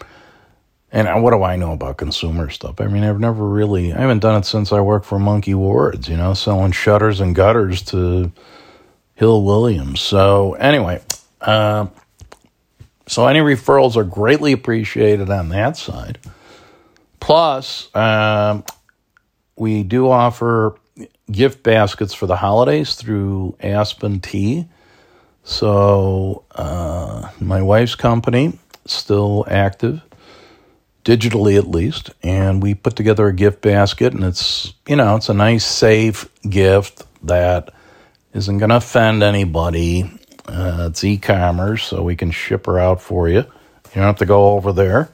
And 0.94 1.24
what 1.24 1.32
do 1.32 1.42
I 1.42 1.56
know 1.56 1.72
about 1.72 1.98
consumer 1.98 2.52
stuff? 2.52 2.80
I 2.80 2.86
mean, 2.86 3.04
I've 3.04 3.20
never 3.20 3.44
really, 3.44 3.92
I 3.92 4.02
haven't 4.02 4.20
done 4.20 4.40
it 4.40 4.46
since 4.46 4.72
I 4.72 4.80
worked 4.80 5.08
for 5.08 5.18
Monkey 5.18 5.56
Wards, 5.56 6.08
you 6.08 6.16
know, 6.16 6.36
selling 6.36 6.72
shutters 6.72 7.20
and 7.20 7.34
gutters 7.34 7.82
to 7.86 8.32
Hill 9.16 9.44
Williams. 9.44 10.02
So, 10.02 10.54
anyway, 10.54 11.02
uh, 11.42 11.88
so 13.08 13.26
any 13.26 13.40
referrals 13.40 13.96
are 13.98 14.04
greatly 14.04 14.52
appreciated 14.52 15.32
on 15.32 15.50
that 15.50 15.78
side. 15.78 16.20
Plus, 17.20 17.94
um, 17.96 18.64
we 19.56 19.82
do 19.82 20.12
offer 20.12 20.78
gift 21.32 21.64
baskets 21.64 22.14
for 22.14 22.28
the 22.28 22.36
holidays 22.36 22.96
through 22.96 23.56
Aspen 23.60 24.20
Tea. 24.20 24.68
So 25.44 26.44
uh, 26.52 27.30
my 27.40 27.62
wife's 27.62 27.96
company 27.96 28.60
still 28.86 29.46
active, 29.48 30.02
digitally 31.04 31.58
at 31.58 31.68
least, 31.68 32.12
and 32.22 32.62
we 32.62 32.74
put 32.74 32.96
together 32.96 33.28
a 33.28 33.34
gift 33.34 33.62
basket, 33.62 34.14
and 34.14 34.24
it's 34.24 34.74
you 34.88 34.96
know 34.96 35.16
it's 35.16 35.30
a 35.30 35.34
nice, 35.34 35.66
safe 35.66 36.28
gift 36.50 37.04
that 37.26 37.74
isn't 38.34 38.58
going 38.58 38.70
to 38.70 38.78
offend 38.78 39.22
anybody 39.22 40.10
uh, 40.48 40.88
it's 40.90 41.04
e-commerce, 41.04 41.86
so 41.86 42.04
we 42.04 42.16
can 42.16 42.32
ship 42.32 42.66
her 42.66 42.80
out 42.80 43.02
for 43.02 43.30
you. 43.30 43.38
You 43.38 44.02
don't 44.02 44.04
have 44.04 44.18
to 44.18 44.26
go 44.26 44.54
over 44.54 44.74
there. 44.74 45.10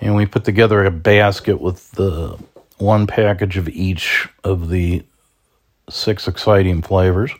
And 0.00 0.16
we 0.16 0.26
put 0.26 0.44
together 0.44 0.84
a 0.84 0.90
basket 0.90 1.60
with 1.60 1.90
the 1.92 2.38
one 2.78 3.06
package 3.06 3.56
of 3.56 3.68
each 3.68 4.28
of 4.42 4.68
the 4.68 5.04
six 5.88 6.28
exciting 6.28 6.82
flavors. 6.82 7.32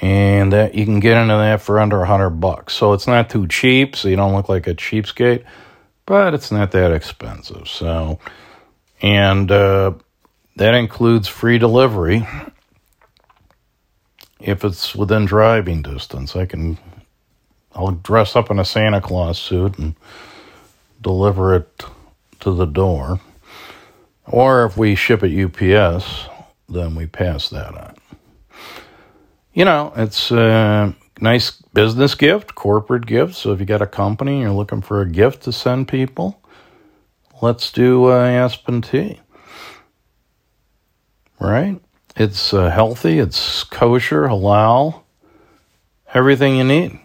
And 0.00 0.52
that 0.52 0.74
you 0.74 0.84
can 0.84 1.00
get 1.00 1.16
into 1.16 1.34
that 1.34 1.62
for 1.62 1.80
under 1.80 2.02
a 2.02 2.06
hundred 2.06 2.30
bucks. 2.30 2.74
So 2.74 2.92
it's 2.92 3.06
not 3.06 3.30
too 3.30 3.46
cheap, 3.48 3.96
so 3.96 4.08
you 4.08 4.16
don't 4.16 4.34
look 4.34 4.48
like 4.48 4.66
a 4.66 4.74
cheapskate, 4.74 5.44
but 6.06 6.32
it's 6.34 6.50
not 6.50 6.70
that 6.72 6.92
expensive. 6.92 7.68
So, 7.68 8.18
and 9.02 9.50
uh, 9.50 9.92
that 10.56 10.74
includes 10.74 11.28
free 11.28 11.58
delivery 11.58 12.26
if 14.40 14.64
it's 14.64 14.94
within 14.94 15.24
driving 15.24 15.82
distance, 15.82 16.36
I 16.36 16.46
can 16.46 16.78
I'll 17.74 17.90
dress 17.90 18.36
up 18.36 18.50
in 18.50 18.58
a 18.58 18.64
Santa 18.64 19.00
Claus 19.00 19.38
suit 19.38 19.78
and 19.78 19.94
deliver 21.02 21.54
it 21.54 21.84
to 22.40 22.54
the 22.54 22.64
door. 22.64 23.20
Or 24.24 24.64
if 24.64 24.76
we 24.76 24.94
ship 24.94 25.22
it 25.22 25.36
UPS, 25.36 26.26
then 26.68 26.94
we 26.94 27.06
pass 27.06 27.50
that 27.50 27.74
on. 27.74 27.96
You 29.52 29.64
know, 29.64 29.92
it's 29.96 30.30
a 30.30 30.94
nice 31.20 31.50
business 31.50 32.14
gift, 32.14 32.54
corporate 32.54 33.06
gift. 33.06 33.34
So 33.34 33.52
if 33.52 33.60
you 33.60 33.66
got 33.66 33.82
a 33.82 33.86
company, 33.86 34.34
and 34.34 34.42
you're 34.42 34.52
looking 34.52 34.82
for 34.82 35.00
a 35.00 35.08
gift 35.08 35.42
to 35.44 35.52
send 35.52 35.88
people, 35.88 36.42
let's 37.42 37.70
do 37.70 38.10
uh, 38.10 38.26
Aspen 38.26 38.82
Tea. 38.82 39.20
Right? 41.38 41.80
It's 42.16 42.54
uh, 42.54 42.70
healthy, 42.70 43.18
it's 43.18 43.62
kosher, 43.64 44.22
halal, 44.22 45.02
everything 46.14 46.56
you 46.56 46.64
need. 46.64 46.98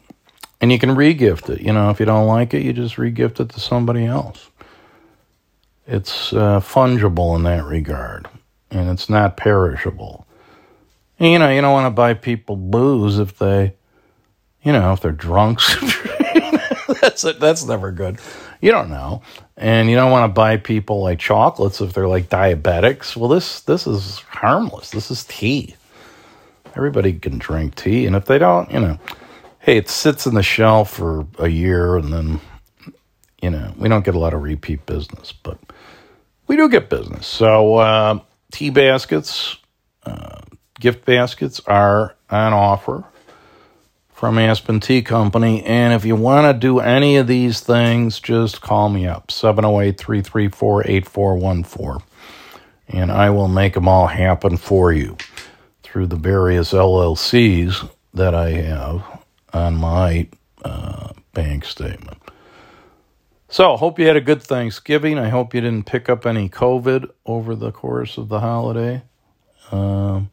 And 0.61 0.71
you 0.71 0.79
can 0.79 0.91
regift 0.91 1.49
it. 1.49 1.61
You 1.61 1.73
know, 1.73 1.89
if 1.89 1.99
you 1.99 2.05
don't 2.05 2.27
like 2.27 2.53
it, 2.53 2.61
you 2.61 2.71
just 2.71 2.95
regift 2.95 3.39
it 3.39 3.49
to 3.49 3.59
somebody 3.59 4.05
else. 4.05 4.49
It's 5.87 6.31
uh, 6.31 6.59
fungible 6.59 7.35
in 7.35 7.43
that 7.43 7.65
regard, 7.65 8.29
and 8.69 8.89
it's 8.89 9.09
not 9.09 9.35
perishable. 9.35 10.25
And, 11.19 11.31
you 11.31 11.39
know, 11.39 11.49
you 11.49 11.61
don't 11.61 11.73
want 11.73 11.87
to 11.87 11.95
buy 11.95 12.13
people 12.13 12.55
booze 12.55 13.19
if 13.19 13.37
they, 13.37 13.73
you 14.63 14.71
know, 14.71 14.93
if 14.93 15.01
they're 15.01 15.11
drunks. 15.11 15.75
that's. 17.01 17.23
That's 17.23 17.65
never 17.65 17.91
good. 17.91 18.19
You 18.61 18.71
don't 18.71 18.89
know, 18.89 19.23
and 19.57 19.89
you 19.89 19.95
don't 19.95 20.11
want 20.11 20.29
to 20.29 20.33
buy 20.33 20.57
people 20.57 21.01
like 21.01 21.19
chocolates 21.19 21.81
if 21.81 21.93
they're 21.93 22.07
like 22.07 22.29
diabetics. 22.29 23.15
Well, 23.15 23.29
this 23.29 23.61
this 23.61 23.87
is 23.87 24.19
harmless. 24.19 24.91
This 24.91 25.09
is 25.09 25.23
tea. 25.25 25.75
Everybody 26.75 27.13
can 27.13 27.37
drink 27.37 27.75
tea, 27.75 28.05
and 28.05 28.15
if 28.15 28.25
they 28.25 28.37
don't, 28.37 28.71
you 28.71 28.79
know, 28.79 28.99
hey, 29.59 29.77
it 29.77 29.89
sits 29.89 30.25
in 30.25 30.35
the 30.35 30.43
shelf 30.43 30.91
for 30.91 31.25
a 31.39 31.47
year, 31.47 31.97
and 31.97 32.13
then 32.13 32.39
you 33.41 33.49
know 33.49 33.73
we 33.77 33.89
don't 33.89 34.05
get 34.05 34.15
a 34.15 34.19
lot 34.19 34.33
of 34.33 34.43
repeat 34.43 34.85
business, 34.85 35.31
but 35.31 35.57
we 36.47 36.55
do 36.55 36.69
get 36.69 36.89
business. 36.89 37.25
So 37.25 37.75
uh, 37.75 38.19
tea 38.51 38.69
baskets, 38.69 39.57
uh, 40.05 40.41
gift 40.79 41.03
baskets 41.05 41.59
are 41.65 42.15
on 42.29 42.53
offer 42.53 43.03
from 44.21 44.37
Aspen 44.37 44.79
Tea 44.79 45.01
Company. 45.01 45.63
And 45.63 45.95
if 45.95 46.05
you 46.05 46.15
want 46.15 46.45
to 46.45 46.53
do 46.53 46.79
any 46.79 47.17
of 47.17 47.25
these 47.25 47.59
things, 47.59 48.19
just 48.19 48.61
call 48.61 48.87
me 48.87 49.07
up 49.07 49.31
708 49.31 49.97
334 49.97 50.87
8414. 50.87 52.07
And 52.89 53.11
I 53.11 53.31
will 53.31 53.47
make 53.47 53.73
them 53.73 53.87
all 53.87 54.05
happen 54.05 54.57
for 54.57 54.93
you 54.93 55.17
through 55.81 56.05
the 56.05 56.17
various 56.17 56.71
LLCs 56.71 57.89
that 58.13 58.35
I 58.35 58.51
have 58.51 59.23
on 59.53 59.77
my 59.77 60.27
uh, 60.63 61.13
bank 61.33 61.65
statement. 61.65 62.19
So, 63.49 63.75
hope 63.75 63.97
you 63.97 64.05
had 64.05 64.17
a 64.17 64.21
good 64.21 64.43
Thanksgiving. 64.43 65.17
I 65.17 65.29
hope 65.29 65.55
you 65.55 65.61
didn't 65.61 65.87
pick 65.87 66.09
up 66.09 66.27
any 66.27 66.47
COVID 66.47 67.09
over 67.25 67.55
the 67.55 67.71
course 67.71 68.19
of 68.19 68.29
the 68.29 68.41
holiday. 68.41 69.01
Um, 69.71 70.29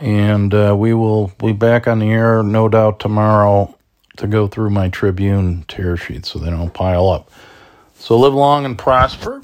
and 0.00 0.54
uh, 0.54 0.74
we 0.76 0.94
will 0.94 1.28
be 1.38 1.52
back 1.52 1.88
on 1.88 1.98
the 1.98 2.10
air, 2.10 2.42
no 2.42 2.68
doubt, 2.68 3.00
tomorrow 3.00 3.74
to 4.16 4.26
go 4.26 4.46
through 4.46 4.70
my 4.70 4.88
Tribune 4.88 5.64
tear 5.66 5.96
sheets 5.96 6.30
so 6.30 6.38
they 6.38 6.50
don't 6.50 6.72
pile 6.72 7.08
up. 7.08 7.30
So 7.96 8.18
live 8.18 8.34
long 8.34 8.64
and 8.64 8.78
prosper, 8.78 9.42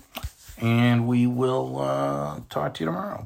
and 0.58 1.08
we 1.08 1.26
will 1.26 1.80
uh, 1.80 2.40
talk 2.50 2.74
to 2.74 2.80
you 2.80 2.86
tomorrow. 2.86 3.18